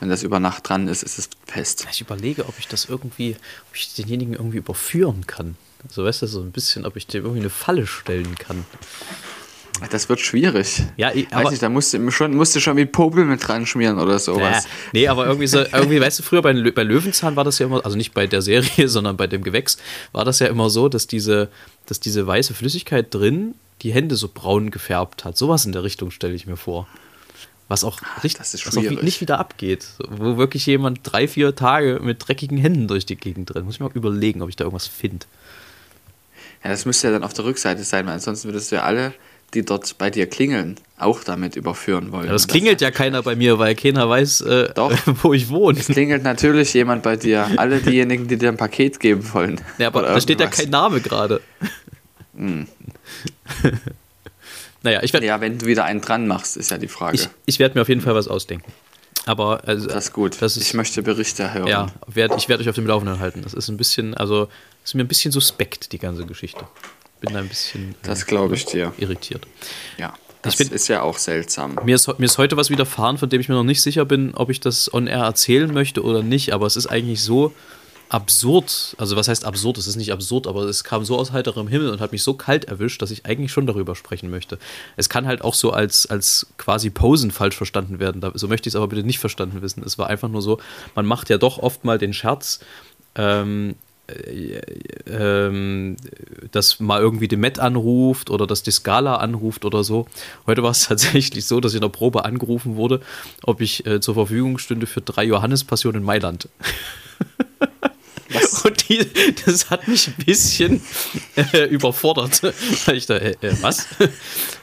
Wenn 0.00 0.08
das 0.08 0.22
über 0.22 0.40
Nacht 0.40 0.68
dran 0.68 0.88
ist, 0.88 1.02
ist 1.02 1.18
es 1.18 1.30
fest. 1.46 1.86
Ich 1.90 2.00
überlege, 2.00 2.46
ob 2.48 2.58
ich 2.58 2.68
das 2.68 2.86
irgendwie, 2.86 3.36
ob 3.70 3.76
ich 3.76 3.94
denjenigen 3.94 4.34
irgendwie 4.34 4.58
überführen 4.58 5.26
kann. 5.26 5.56
So 5.88 6.04
weißt 6.04 6.22
du, 6.22 6.26
so 6.26 6.40
ein 6.40 6.50
bisschen, 6.50 6.84
ob 6.84 6.96
ich 6.96 7.06
dem 7.06 7.22
irgendwie 7.22 7.40
eine 7.40 7.50
Falle 7.50 7.86
stellen 7.86 8.34
kann. 8.36 8.64
Das 9.90 10.08
wird 10.08 10.20
schwierig. 10.20 10.82
Ja, 10.96 11.12
ich, 11.12 11.30
Weiß 11.30 11.50
nicht, 11.50 11.62
da 11.62 11.68
musst 11.68 11.92
du 11.92 12.10
schon, 12.10 12.34
musst 12.34 12.56
du 12.56 12.60
schon 12.60 12.76
wie 12.78 12.86
Popel 12.86 13.24
mit 13.26 13.46
dran 13.46 13.66
schmieren 13.66 13.98
oder 13.98 14.18
sowas. 14.18 14.64
Äh, 14.64 14.68
nee, 14.92 15.08
aber 15.08 15.26
irgendwie 15.26 15.46
so, 15.46 15.58
irgendwie, 15.58 16.00
weißt 16.00 16.18
du, 16.18 16.22
früher 16.22 16.40
bei, 16.40 16.54
bei 16.70 16.82
Löwenzahn 16.82 17.36
war 17.36 17.44
das 17.44 17.58
ja 17.58 17.66
immer, 17.66 17.84
also 17.84 17.96
nicht 17.96 18.14
bei 18.14 18.26
der 18.26 18.40
Serie, 18.40 18.88
sondern 18.88 19.16
bei 19.18 19.26
dem 19.26 19.42
Gewächs, 19.42 19.76
war 20.12 20.24
das 20.24 20.38
ja 20.38 20.46
immer 20.46 20.70
so, 20.70 20.88
dass 20.88 21.06
diese, 21.06 21.50
dass 21.84 22.00
diese 22.00 22.26
weiße 22.26 22.54
Flüssigkeit 22.54 23.12
drin 23.12 23.54
die 23.82 23.92
Hände 23.92 24.16
so 24.16 24.30
braun 24.32 24.70
gefärbt 24.70 25.26
hat. 25.26 25.36
Sowas 25.36 25.66
in 25.66 25.72
der 25.72 25.84
Richtung 25.84 26.10
stelle 26.10 26.34
ich 26.34 26.46
mir 26.46 26.56
vor. 26.56 26.88
Was 27.68 27.82
auch, 27.82 28.00
richtig, 28.22 28.40
was 28.40 28.76
auch 28.76 29.02
nicht 29.02 29.20
wieder 29.20 29.40
abgeht. 29.40 29.88
Wo 30.08 30.36
wirklich 30.36 30.66
jemand 30.66 31.00
drei, 31.02 31.26
vier 31.26 31.54
Tage 31.56 31.98
mit 32.00 32.26
dreckigen 32.26 32.58
Händen 32.58 32.86
durch 32.86 33.06
die 33.06 33.16
Gegend 33.16 33.54
rennt. 33.54 33.66
Muss 33.66 33.74
ich 33.74 33.80
mal 33.80 33.90
überlegen, 33.92 34.40
ob 34.42 34.48
ich 34.48 34.56
da 34.56 34.64
irgendwas 34.64 34.86
finde. 34.86 35.26
Ja, 36.62 36.70
das 36.70 36.84
müsste 36.84 37.08
ja 37.08 37.12
dann 37.12 37.24
auf 37.24 37.32
der 37.32 37.44
Rückseite 37.44 37.82
sein, 37.82 38.06
weil 38.06 38.14
ansonsten 38.14 38.48
würdest 38.48 38.70
du 38.70 38.76
ja 38.76 38.82
alle 38.82 39.14
die 39.54 39.64
dort 39.64 39.96
bei 39.98 40.10
dir 40.10 40.26
klingeln, 40.26 40.76
auch 40.98 41.22
damit 41.22 41.56
überführen 41.56 42.12
wollen. 42.12 42.26
Ja, 42.26 42.32
das 42.32 42.48
klingelt 42.48 42.80
ja 42.80 42.90
keiner 42.90 43.22
bei 43.22 43.36
mir, 43.36 43.58
weil 43.58 43.74
keiner 43.74 44.08
weiß, 44.08 44.40
äh, 44.42 44.72
Doch, 44.74 44.92
wo 45.22 45.32
ich 45.32 45.48
wohne. 45.48 45.78
Es 45.78 45.86
klingelt 45.86 46.22
natürlich 46.22 46.74
jemand 46.74 47.02
bei 47.02 47.16
dir. 47.16 47.48
Alle 47.56 47.80
diejenigen, 47.80 48.28
die 48.28 48.36
dir 48.36 48.48
ein 48.48 48.56
Paket 48.56 49.00
geben 49.00 49.32
wollen. 49.32 49.60
Ja, 49.78 49.88
aber 49.88 50.02
da 50.02 50.20
steht 50.20 50.40
ja 50.40 50.48
kein 50.48 50.70
Name 50.70 51.00
gerade. 51.00 51.40
Hm. 52.36 52.66
naja, 54.86 55.02
ich 55.02 55.12
werde. 55.12 55.26
Ja, 55.26 55.40
wenn 55.40 55.58
du 55.58 55.66
wieder 55.66 55.84
einen 55.84 56.00
dran 56.00 56.26
machst, 56.26 56.56
ist 56.56 56.70
ja 56.70 56.78
die 56.78 56.88
Frage. 56.88 57.16
Ich, 57.16 57.28
ich 57.44 57.58
werde 57.58 57.74
mir 57.76 57.82
auf 57.82 57.88
jeden 57.88 58.00
Fall 58.00 58.14
was 58.14 58.28
ausdenken. 58.28 58.72
Aber 59.26 59.62
also, 59.66 59.88
das 59.88 60.06
ist 60.06 60.12
gut. 60.12 60.40
Das 60.40 60.56
ist, 60.56 60.62
ich 60.62 60.74
möchte 60.74 61.02
Berichte 61.02 61.52
hören. 61.52 61.66
Ja, 61.66 61.88
werd, 62.06 62.32
ich 62.36 62.48
werde 62.48 62.62
euch 62.62 62.68
auf 62.68 62.76
dem 62.76 62.86
Laufenden 62.86 63.18
halten. 63.18 63.42
Das 63.42 63.54
ist 63.54 63.68
ein 63.68 63.76
bisschen, 63.76 64.14
also 64.14 64.48
ist 64.84 64.94
mir 64.94 65.02
ein 65.02 65.08
bisschen 65.08 65.32
suspekt 65.32 65.92
die 65.92 65.98
ganze 65.98 66.24
Geschichte 66.24 66.64
bin 67.20 67.32
da 67.34 67.40
ein 67.40 67.48
bisschen 67.48 67.94
das 68.02 68.26
glaube 68.26 68.54
ich 68.54 68.64
dir. 68.66 68.92
irritiert. 68.98 69.46
Ja, 69.98 70.14
das 70.42 70.56
bin, 70.56 70.68
ist 70.68 70.88
ja 70.88 71.02
auch 71.02 71.18
seltsam. 71.18 71.78
Mir 71.84 71.94
ist, 71.94 72.06
mir 72.18 72.26
ist 72.26 72.38
heute 72.38 72.56
was 72.56 72.70
widerfahren, 72.70 73.18
von 73.18 73.28
dem 73.28 73.40
ich 73.40 73.48
mir 73.48 73.54
noch 73.54 73.64
nicht 73.64 73.82
sicher 73.82 74.04
bin, 74.04 74.34
ob 74.34 74.50
ich 74.50 74.60
das 74.60 74.92
on 74.92 75.06
air 75.06 75.24
erzählen 75.24 75.72
möchte 75.72 76.02
oder 76.02 76.22
nicht, 76.22 76.52
aber 76.52 76.66
es 76.66 76.76
ist 76.76 76.86
eigentlich 76.86 77.22
so 77.22 77.52
absurd. 78.08 78.94
Also, 78.98 79.16
was 79.16 79.28
heißt 79.28 79.44
absurd? 79.44 79.78
Es 79.78 79.86
ist 79.86 79.96
nicht 79.96 80.12
absurd, 80.12 80.46
aber 80.46 80.62
es 80.62 80.84
kam 80.84 81.04
so 81.04 81.18
aus 81.18 81.32
heiterem 81.32 81.68
Himmel 81.68 81.90
und 81.90 82.00
hat 82.00 82.12
mich 82.12 82.22
so 82.22 82.34
kalt 82.34 82.66
erwischt, 82.66 83.02
dass 83.02 83.10
ich 83.10 83.26
eigentlich 83.26 83.52
schon 83.52 83.66
darüber 83.66 83.94
sprechen 83.94 84.30
möchte. 84.30 84.58
Es 84.96 85.08
kann 85.08 85.26
halt 85.26 85.42
auch 85.42 85.54
so 85.54 85.72
als, 85.72 86.06
als 86.06 86.46
quasi 86.58 86.90
Posen 86.90 87.30
falsch 87.30 87.56
verstanden 87.56 87.98
werden. 87.98 88.22
So 88.34 88.48
möchte 88.48 88.68
ich 88.68 88.72
es 88.72 88.76
aber 88.76 88.88
bitte 88.88 89.02
nicht 89.02 89.18
verstanden 89.18 89.62
wissen. 89.62 89.82
Es 89.84 89.98
war 89.98 90.08
einfach 90.08 90.28
nur 90.28 90.42
so, 90.42 90.58
man 90.94 91.06
macht 91.06 91.30
ja 91.30 91.38
doch 91.38 91.58
oft 91.58 91.84
mal 91.84 91.98
den 91.98 92.12
Scherz, 92.12 92.60
ähm, 93.14 93.74
äh, 94.08 94.60
ähm, 95.08 95.96
dass 96.52 96.78
mal 96.78 97.00
irgendwie 97.00 97.26
die 97.26 97.36
Met 97.36 97.58
anruft 97.58 98.30
oder 98.30 98.46
dass 98.46 98.62
die 98.62 98.70
Scala 98.70 99.16
anruft 99.16 99.64
oder 99.64 99.82
so. 99.82 100.06
Heute 100.46 100.62
war 100.62 100.70
es 100.70 100.84
tatsächlich 100.88 101.46
so, 101.46 101.60
dass 101.60 101.72
ich 101.72 101.76
in 101.76 101.82
der 101.82 101.88
Probe 101.88 102.24
angerufen 102.24 102.76
wurde, 102.76 103.00
ob 103.42 103.60
ich 103.60 103.84
äh, 103.86 104.00
zur 104.00 104.14
Verfügung 104.14 104.58
stünde 104.58 104.86
für 104.86 105.00
drei 105.00 105.24
Johannespassionen 105.24 106.02
in 106.02 106.06
Mailand. 106.06 106.48
Und 108.66 108.88
die, 108.88 109.06
das 109.44 109.70
hat 109.70 109.86
mich 109.86 110.08
ein 110.08 110.24
bisschen 110.24 110.82
äh, 111.36 111.66
überfordert. 111.66 112.42
Weil 112.42 112.96
ich 112.96 113.06
da, 113.06 113.16
äh, 113.16 113.36
äh, 113.40 113.54
was? 113.60 113.86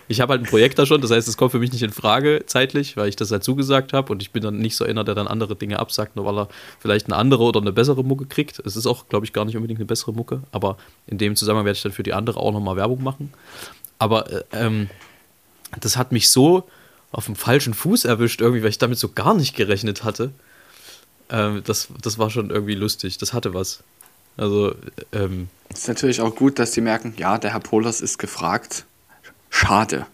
Ich 0.10 0.20
habe 0.20 0.34
halt 0.34 0.42
ein 0.42 0.50
Projekt 0.50 0.78
da 0.78 0.86
schon, 0.86 1.00
das 1.00 1.12
heißt, 1.12 1.28
es 1.28 1.38
kommt 1.38 1.52
für 1.52 1.60
mich 1.60 1.72
nicht 1.72 1.84
in 1.84 1.92
Frage 1.92 2.44
zeitlich, 2.46 2.98
weil 2.98 3.08
ich 3.08 3.16
das 3.16 3.32
halt 3.32 3.44
zugesagt 3.44 3.94
habe 3.94 4.12
und 4.12 4.22
ich 4.22 4.32
bin 4.32 4.44
dann 4.44 4.58
nicht 4.58 4.76
so 4.76 4.84
einer, 4.84 5.06
der 5.06 5.16
dann 5.16 5.28
andere 5.28 5.56
Dinge 5.56 5.80
absagt, 5.80 6.18
nur 6.18 6.26
weil 6.26 6.38
er 6.38 6.50
vielleicht 6.80 7.06
eine 7.06 7.16
andere 7.16 7.44
oder 7.44 7.62
eine 7.62 7.72
bessere 7.72 8.04
Mucke 8.04 8.26
kriegt. 8.26 8.60
Es 8.66 8.76
ist 8.76 8.86
auch, 8.86 9.08
glaube 9.08 9.26
ich, 9.26 9.32
gar 9.32 9.46
nicht 9.46 9.56
unbedingt 9.56 9.80
eine 9.80 9.86
bessere 9.86 10.12
Mucke, 10.12 10.42
aber 10.52 10.78
in 11.08 11.18
dem 11.18 11.38
Zusammenhang 11.38 11.66
werde 11.66 11.78
ich 11.78 11.84
dann 11.84 11.94
für 11.94 12.04
die 12.04 12.14
andere 12.14 12.42
auch 12.42 12.52
nochmal 12.52 12.76
Werbung 12.76 13.02
machen. 13.02 13.32
Aber 13.98 14.30
äh, 14.30 14.44
ähm, 14.52 14.90
das 15.80 15.96
hat 15.96 16.12
mich 16.12 16.30
so 16.30 16.68
auf 17.12 17.26
dem 17.26 17.36
falschen 17.36 17.74
Fuß 17.74 18.04
erwischt, 18.06 18.42
irgendwie, 18.42 18.64
weil 18.64 18.70
ich 18.70 18.78
damit 18.80 19.00
so 19.00 19.10
gar 19.10 19.34
nicht 19.34 19.56
gerechnet 19.56 20.04
hatte. 20.04 20.32
Ähm, 21.30 21.62
das, 21.66 21.88
das 22.02 22.18
war 22.18 22.30
schon 22.30 22.50
irgendwie 22.50 22.76
lustig. 22.76 23.18
Das 23.18 23.34
hatte 23.34 23.54
was. 23.54 23.84
Also, 24.38 24.76
ähm, 25.12 25.50
ist 25.72 25.88
natürlich 25.88 26.22
auch 26.22 26.36
gut, 26.36 26.60
dass 26.60 26.72
die 26.72 26.82
merken, 26.82 27.14
ja, 27.18 27.38
der 27.38 27.54
Herr 27.54 27.60
Polas 27.60 28.02
ist 28.02 28.18
gefragt. 28.18 28.86
Schade. 29.50 30.06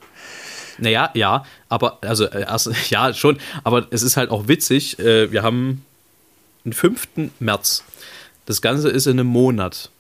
Naja, 0.78 1.10
ja, 1.14 1.44
aber, 1.68 2.00
also, 2.02 2.26
erst, 2.26 2.70
ja, 2.90 3.14
schon, 3.14 3.38
aber 3.64 3.88
es 3.92 4.02
ist 4.02 4.18
halt 4.18 4.30
auch 4.30 4.48
witzig. 4.48 5.00
Äh, 5.00 5.32
wir 5.32 5.44
haben 5.44 5.86
den 6.66 6.74
5. 6.74 7.08
März. 7.40 7.84
Das 8.46 8.62
Ganze 8.62 8.90
ist 8.90 9.06
in 9.06 9.20
einem 9.20 9.28
Monat. 9.28 9.92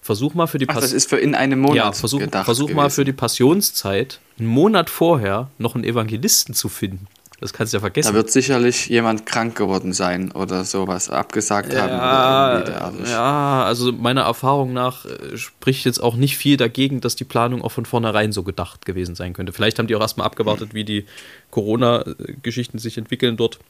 Versuch 0.00 0.34
mal 0.34 0.46
für 0.46 0.58
die 0.58 0.68
Ach, 0.68 0.76
das 0.76 0.92
ist 0.92 1.08
für 1.10 1.18
in 1.18 1.34
einem 1.34 1.60
Monat. 1.60 1.76
Ja, 1.76 1.92
versuch, 1.92 2.22
versuch 2.44 2.70
mal 2.70 2.88
für 2.88 3.04
die 3.04 3.12
Passionszeit 3.12 4.20
einen 4.38 4.48
Monat 4.48 4.88
vorher 4.88 5.50
noch 5.58 5.74
einen 5.74 5.84
Evangelisten 5.84 6.54
zu 6.54 6.68
finden. 6.68 7.08
Das 7.40 7.52
kannst 7.52 7.72
du 7.72 7.76
ja 7.76 7.80
vergessen. 7.80 8.08
Da 8.08 8.14
wird 8.14 8.32
sicherlich 8.32 8.88
jemand 8.88 9.24
krank 9.24 9.56
geworden 9.56 9.92
sein 9.92 10.32
oder 10.32 10.64
sowas 10.64 11.08
abgesagt 11.08 11.72
ja, 11.72 11.88
haben. 11.88 13.04
Ja, 13.06 13.62
also 13.64 13.92
meiner 13.92 14.22
Erfahrung 14.22 14.72
nach 14.72 15.04
äh, 15.04 15.36
spricht 15.36 15.84
jetzt 15.84 16.02
auch 16.02 16.16
nicht 16.16 16.36
viel 16.36 16.56
dagegen, 16.56 17.00
dass 17.00 17.14
die 17.14 17.24
Planung 17.24 17.62
auch 17.62 17.70
von 17.70 17.86
vornherein 17.86 18.32
so 18.32 18.42
gedacht 18.42 18.86
gewesen 18.86 19.14
sein 19.14 19.34
könnte. 19.34 19.52
Vielleicht 19.52 19.78
haben 19.78 19.86
die 19.86 19.94
auch 19.94 20.00
erstmal 20.00 20.26
abgewartet, 20.26 20.74
wie 20.74 20.84
die 20.84 21.06
Corona-Geschichten 21.52 22.78
sich 22.78 22.98
entwickeln 22.98 23.36
dort. 23.36 23.60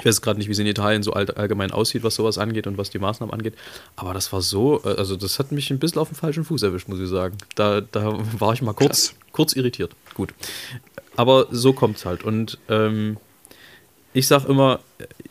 Ich 0.00 0.04
weiß 0.04 0.20
gerade 0.20 0.38
nicht, 0.38 0.48
wie 0.48 0.52
es 0.52 0.58
in 0.58 0.66
Italien 0.66 1.02
so 1.04 1.12
allgemein 1.12 1.70
aussieht, 1.70 2.02
was 2.02 2.16
sowas 2.16 2.36
angeht 2.36 2.66
und 2.66 2.78
was 2.78 2.90
die 2.90 2.98
Maßnahmen 2.98 3.32
angeht. 3.32 3.54
Aber 3.96 4.12
das 4.12 4.32
war 4.32 4.42
so, 4.42 4.82
äh, 4.84 4.96
also 4.96 5.14
das 5.14 5.38
hat 5.38 5.52
mich 5.52 5.70
ein 5.70 5.78
bisschen 5.78 6.00
auf 6.00 6.08
den 6.08 6.16
falschen 6.16 6.44
Fuß 6.44 6.64
erwischt, 6.64 6.88
muss 6.88 6.98
ich 6.98 7.08
sagen. 7.08 7.36
Da, 7.54 7.80
da 7.80 8.18
war 8.38 8.52
ich 8.54 8.62
mal 8.62 8.74
kurz, 8.74 9.14
kurz 9.30 9.52
irritiert. 9.52 9.94
Gut. 10.18 10.34
Aber 11.16 11.46
so 11.52 11.72
kommt 11.72 11.96
es 11.96 12.04
halt. 12.04 12.24
Und 12.24 12.58
ähm, 12.68 13.18
ich 14.12 14.26
sag 14.26 14.46
immer, 14.46 14.80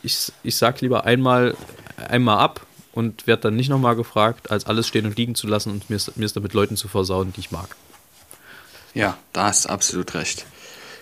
ich, 0.02 0.32
ich 0.42 0.56
sag 0.56 0.80
lieber 0.80 1.04
einmal, 1.04 1.54
einmal 1.96 2.38
ab 2.38 2.66
und 2.92 3.26
werde 3.26 3.42
dann 3.42 3.56
nicht 3.56 3.68
nochmal 3.68 3.96
gefragt, 3.96 4.50
als 4.50 4.64
alles 4.64 4.88
stehen 4.88 5.04
und 5.04 5.18
liegen 5.18 5.34
zu 5.34 5.46
lassen 5.46 5.70
und 5.72 5.90
mir 5.90 5.96
es 5.96 6.32
damit 6.32 6.54
Leuten 6.54 6.76
zu 6.76 6.88
versauen, 6.88 7.34
die 7.34 7.40
ich 7.40 7.50
mag. 7.50 7.76
Ja, 8.94 9.18
da 9.34 9.44
hast 9.44 9.66
du 9.66 9.68
absolut 9.68 10.14
recht. 10.14 10.46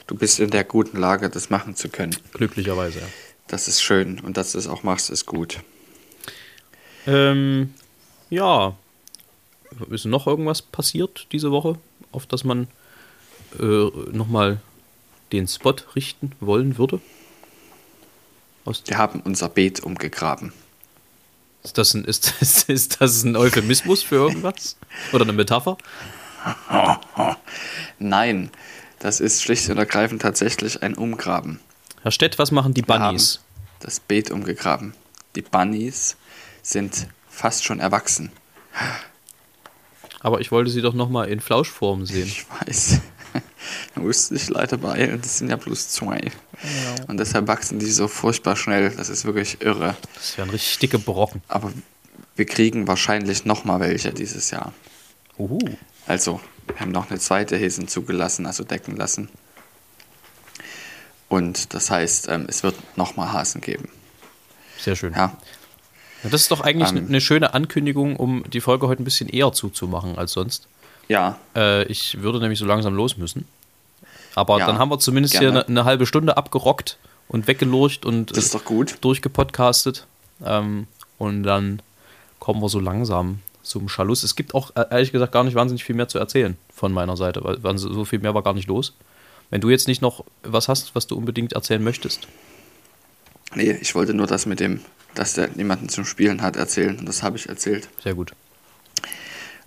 Du 0.09 0.17
bist 0.17 0.41
in 0.41 0.51
der 0.51 0.65
guten 0.65 0.99
Lage, 0.99 1.31
das 1.31 1.49
machen 1.49 1.77
zu 1.77 1.89
können. 1.89 2.17
Glücklicherweise, 2.33 2.99
ja. 2.99 3.07
Das 3.47 3.69
ist 3.69 3.81
schön 3.81 4.19
und 4.19 4.37
dass 4.37 4.53
du 4.53 4.59
es 4.59 4.67
auch 4.67 4.83
machst, 4.83 5.11
ist 5.11 5.27
gut. 5.27 5.61
Ähm, 7.07 7.73
ja. 8.31 8.77
Ist 9.91 10.07
noch 10.07 10.27
irgendwas 10.27 10.61
passiert 10.61 11.29
diese 11.31 11.53
Woche, 11.53 11.79
auf 12.11 12.27
das 12.27 12.43
man 12.43 12.67
äh, 13.61 14.17
nochmal 14.17 14.61
den 15.33 15.49
Spot 15.49 15.75
richten 15.95 16.33
wollen 16.41 16.79
würde? 16.79 17.01
Aus 18.65 18.83
Wir 18.87 18.99
haben 18.99 19.21
unser 19.21 19.49
Beet 19.49 19.81
umgegraben. 19.81 20.53
Ist 21.63 21.79
das 21.79 21.95
ein, 21.95 22.05
ist, 22.05 22.35
ist, 22.41 22.69
ist 22.69 23.01
das 23.01 23.23
ein 23.25 23.37
Euphemismus 23.37 24.03
für 24.03 24.17
irgendwas? 24.17 24.77
Oder 25.13 25.25
eine 25.25 25.33
Metapher? 25.33 25.77
Nein, 27.99 28.51
das 28.99 29.21
ist 29.21 29.43
schlicht 29.43 29.69
und 29.69 29.79
ergreifend 29.79 30.23
tatsächlich 30.23 30.83
ein 30.83 30.95
Umgraben. 30.95 31.61
Herr 32.03 32.13
Stett, 32.13 32.39
was 32.39 32.53
machen 32.53 32.73
die 32.73 32.83
Bunnies? 32.83 33.41
das 33.81 34.01
Beet 34.01 34.31
umgegraben. 34.31 34.95
Die 35.35 35.43
Bunnies 35.43 36.17
sind 36.63 37.09
fast 37.29 37.65
schon 37.65 37.81
erwachsen. 37.81 38.33
Aber 40.21 40.41
ich 40.41 40.51
wollte 40.51 40.71
sie 40.71 40.83
doch 40.83 40.95
nochmal 40.95 41.29
in 41.29 41.41
Flauschform 41.41 42.07
sehen. 42.07 42.27
Ich 42.27 42.47
weiß. 42.49 43.01
Da 43.95 44.01
musste 44.01 44.35
ich 44.35 44.49
leider 44.49 44.77
beeilen. 44.77 45.21
Das 45.21 45.39
sind 45.39 45.49
ja 45.51 45.57
bloß 45.57 45.89
zwei. 45.89 46.21
Ja. 46.21 47.05
Und 47.09 47.19
deshalb 47.19 47.49
wachsen 47.49 47.79
die 47.79 47.91
so 47.91 48.09
furchtbar 48.09 48.57
schnell. 48.57 48.91
Das 48.91 49.09
ist 49.09 49.25
wirklich 49.25 49.61
irre. 49.61 49.97
Das 50.15 50.37
wären 50.39 50.51
richtig 50.51 50.79
dicke 50.79 50.99
Brocken. 50.99 51.43
Aber 51.49 51.73
wir 52.37 52.47
kriegen 52.47 52.87
wahrscheinlich 52.87 53.45
nochmal 53.45 53.81
welche 53.81 54.13
dieses 54.13 54.51
Jahr. 54.51 54.73
Uhu. 55.39 55.59
Also, 56.07 56.41
wir 56.67 56.81
haben 56.81 56.93
noch 56.93 57.11
eine 57.11 57.19
zweite 57.19 57.57
Hesen 57.57 57.89
zugelassen, 57.89 58.47
also 58.47 58.65
decken 58.65 58.97
lassen. 58.97 59.29
Und 61.29 61.75
das 61.75 61.91
heißt, 61.91 62.29
ähm, 62.29 62.47
es 62.49 62.63
wird 62.63 62.77
nochmal 62.97 63.33
Hasen 63.33 63.61
geben. 63.61 63.89
Sehr 64.79 64.97
schön. 64.97 65.13
Ja. 65.13 65.37
ja 66.23 66.31
das 66.31 66.43
ist 66.43 66.51
doch 66.51 66.61
eigentlich 66.61 66.91
ähm, 66.91 67.07
eine 67.09 67.21
schöne 67.21 67.55
Ankündigung, 67.55 68.17
um 68.17 68.45
die 68.49 68.61
Folge 68.61 68.87
heute 68.87 69.03
ein 69.03 69.05
bisschen 69.05 69.29
eher 69.29 69.53
zuzumachen 69.53 70.17
als 70.19 70.33
sonst. 70.33 70.69
Ja. 71.09 71.39
Äh, 71.55 71.85
ich 71.85 72.21
würde 72.23 72.41
nämlich 72.41 72.59
so 72.59 72.67
langsam 72.67 72.95
los 72.95 73.17
müssen. 73.17 73.47
Aber 74.35 74.59
ja, 74.59 74.67
dann 74.67 74.79
haben 74.79 74.91
wir 74.91 74.99
zumindest 74.99 75.35
gerne. 75.35 75.47
hier 75.47 75.61
eine, 75.61 75.69
eine, 75.69 75.85
halbe 75.85 76.07
Stunde 76.07 76.37
abgerockt 76.37 76.99
und 77.29 77.49
weggelurcht 77.49 78.05
und 78.05 78.33
gut. 78.65 78.99
durchgepodcastet. 79.01 80.07
Ähm, 80.45 80.87
und 81.19 81.43
dann 81.43 81.81
kommen 82.39 82.61
wir 82.61 82.69
so 82.69 82.79
langsam 82.79 83.41
zum 83.63 83.89
Schluss. 83.89 84.23
Es 84.23 84.37
gibt 84.37 84.55
auch 84.55 84.75
äh, 84.77 84.85
ehrlich 84.91 85.13
gesagt 85.13 85.33
gar 85.33 85.45
nicht 85.45 85.55
wahnsinnig 85.55 85.85
viel 85.85 85.97
mehr 85.97 86.09
zu 86.09 86.19
erzählen 86.19 86.57
von 86.73 86.93
meiner 86.93 87.17
Seite, 87.17 87.41
weil 87.43 87.79
so 87.79 88.05
viel 88.05 88.19
mehr 88.19 88.35
war 88.35 88.43
gar 88.43 88.55
nicht 88.55 88.69
los. 88.69 88.95
Wenn 89.51 89.61
du 89.61 89.71
jetzt 89.71 89.89
nicht 89.89 90.03
noch 90.03 90.25
was 90.43 90.69
hast, 90.69 90.95
was 90.95 91.07
du 91.07 91.17
unbedingt 91.17 91.53
erzählen 91.53 91.83
möchtest. 91.83 92.29
Nee, 93.55 93.73
ich 93.81 93.95
wollte 93.95 94.13
nur 94.13 94.27
das 94.27 94.45
mit 94.45 94.61
dem, 94.61 94.81
dass 95.15 95.35
der 95.35 95.49
niemanden 95.55 95.89
zum 95.89 96.05
Spielen 96.05 96.43
hat, 96.43 96.57
erzählen. 96.57 96.99
Und 96.99 97.07
das 97.07 97.23
habe 97.23 97.37
ich 97.37 97.49
erzählt. 97.49 97.89
Sehr 98.03 98.15
gut. 98.15 98.33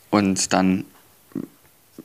Und 0.10 0.54
dann 0.54 0.86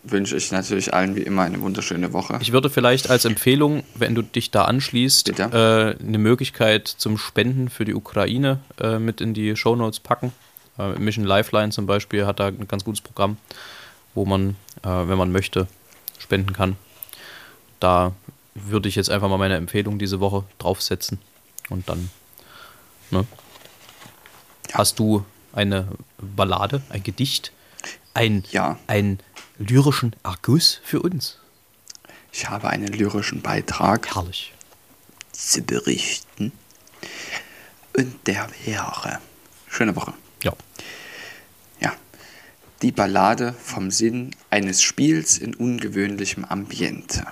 wünsche 0.02 0.36
ich 0.36 0.50
natürlich 0.52 0.92
allen 0.92 1.16
wie 1.16 1.22
immer 1.22 1.42
eine 1.42 1.60
wunderschöne 1.60 2.12
Woche. 2.12 2.38
Ich 2.40 2.52
würde 2.52 2.70
vielleicht 2.70 3.10
als 3.10 3.24
Empfehlung, 3.24 3.84
wenn 3.94 4.14
du 4.14 4.22
dich 4.22 4.50
da 4.50 4.64
anschließt, 4.64 5.38
äh, 5.38 5.42
eine 5.42 6.18
Möglichkeit 6.18 6.88
zum 6.88 7.18
Spenden 7.18 7.68
für 7.68 7.84
die 7.84 7.94
Ukraine 7.94 8.60
äh, 8.80 8.98
mit 8.98 9.20
in 9.20 9.34
die 9.34 9.56
Shownotes 9.56 10.00
packen. 10.00 10.32
Äh, 10.78 10.98
Mission 10.98 11.24
Lifeline 11.24 11.70
zum 11.70 11.86
Beispiel 11.86 12.26
hat 12.26 12.40
da 12.40 12.48
ein 12.48 12.68
ganz 12.68 12.84
gutes 12.84 13.00
Programm, 13.00 13.36
wo 14.14 14.24
man, 14.24 14.56
äh, 14.82 14.88
wenn 14.88 15.18
man 15.18 15.32
möchte, 15.32 15.68
spenden 16.18 16.52
kann. 16.52 16.76
Da 17.80 18.12
würde 18.54 18.88
ich 18.88 18.94
jetzt 18.94 19.10
einfach 19.10 19.28
mal 19.28 19.38
meine 19.38 19.56
Empfehlung 19.56 19.98
diese 19.98 20.20
Woche 20.20 20.44
draufsetzen 20.58 21.18
und 21.70 21.88
dann. 21.88 22.10
Ne? 23.10 23.26
Ja. 24.70 24.78
Hast 24.78 24.98
du 24.98 25.24
eine 25.52 25.88
Ballade, 26.18 26.82
ein 26.88 27.02
Gedicht, 27.02 27.52
ein, 28.14 28.44
ja. 28.50 28.78
ein 28.86 29.18
lyrischen 29.58 30.16
Argus 30.22 30.80
für 30.84 31.00
uns? 31.02 31.38
Ich 32.32 32.48
habe 32.48 32.68
einen 32.68 32.88
lyrischen 32.88 33.42
Beitrag 33.42 34.14
Herrlich. 34.14 34.52
zu 35.32 35.62
berichten. 35.62 36.52
Und 37.96 38.26
der 38.26 38.48
wäre. 38.64 39.20
Schöne 39.68 39.94
Woche. 39.94 40.14
Ja. 40.42 40.52
Ja. 41.80 41.92
Die 42.82 42.90
Ballade 42.90 43.52
vom 43.52 43.90
Sinn 43.90 44.34
eines 44.50 44.82
Spiels 44.82 45.38
in 45.38 45.54
ungewöhnlichem 45.54 46.44
Ambiente. 46.44 47.26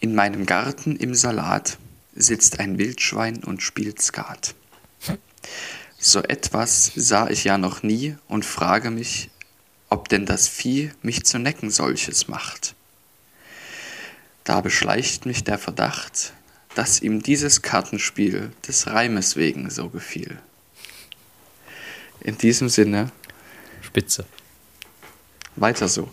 In 0.00 0.14
meinem 0.14 0.44
Garten 0.46 0.96
im 0.96 1.14
Salat 1.14 1.78
sitzt 2.14 2.60
ein 2.60 2.78
Wildschwein 2.78 3.44
und 3.44 3.62
spielt 3.62 4.00
Skat. 4.00 4.54
So 6.02 6.22
etwas 6.22 6.92
sah 6.94 7.28
ich 7.28 7.44
ja 7.44 7.58
noch 7.58 7.82
nie 7.82 8.16
und 8.26 8.46
frage 8.46 8.90
mich, 8.90 9.28
ob 9.90 10.08
denn 10.08 10.24
das 10.24 10.48
Vieh 10.48 10.92
mich 11.02 11.24
zu 11.24 11.38
necken 11.38 11.70
solches 11.70 12.28
macht. 12.28 12.74
Da 14.44 14.60
beschleicht 14.60 15.26
mich 15.26 15.44
der 15.44 15.58
Verdacht, 15.58 16.32
dass 16.74 17.02
ihm 17.02 17.22
dieses 17.22 17.62
Kartenspiel 17.62 18.52
des 18.66 18.86
Reimes 18.86 19.36
wegen 19.36 19.68
so 19.70 19.88
gefiel. 19.88 20.38
In 22.20 22.38
diesem 22.38 22.68
Sinne. 22.68 23.12
Spitze. 23.82 24.24
Weiter 25.56 25.88
so. 25.88 26.10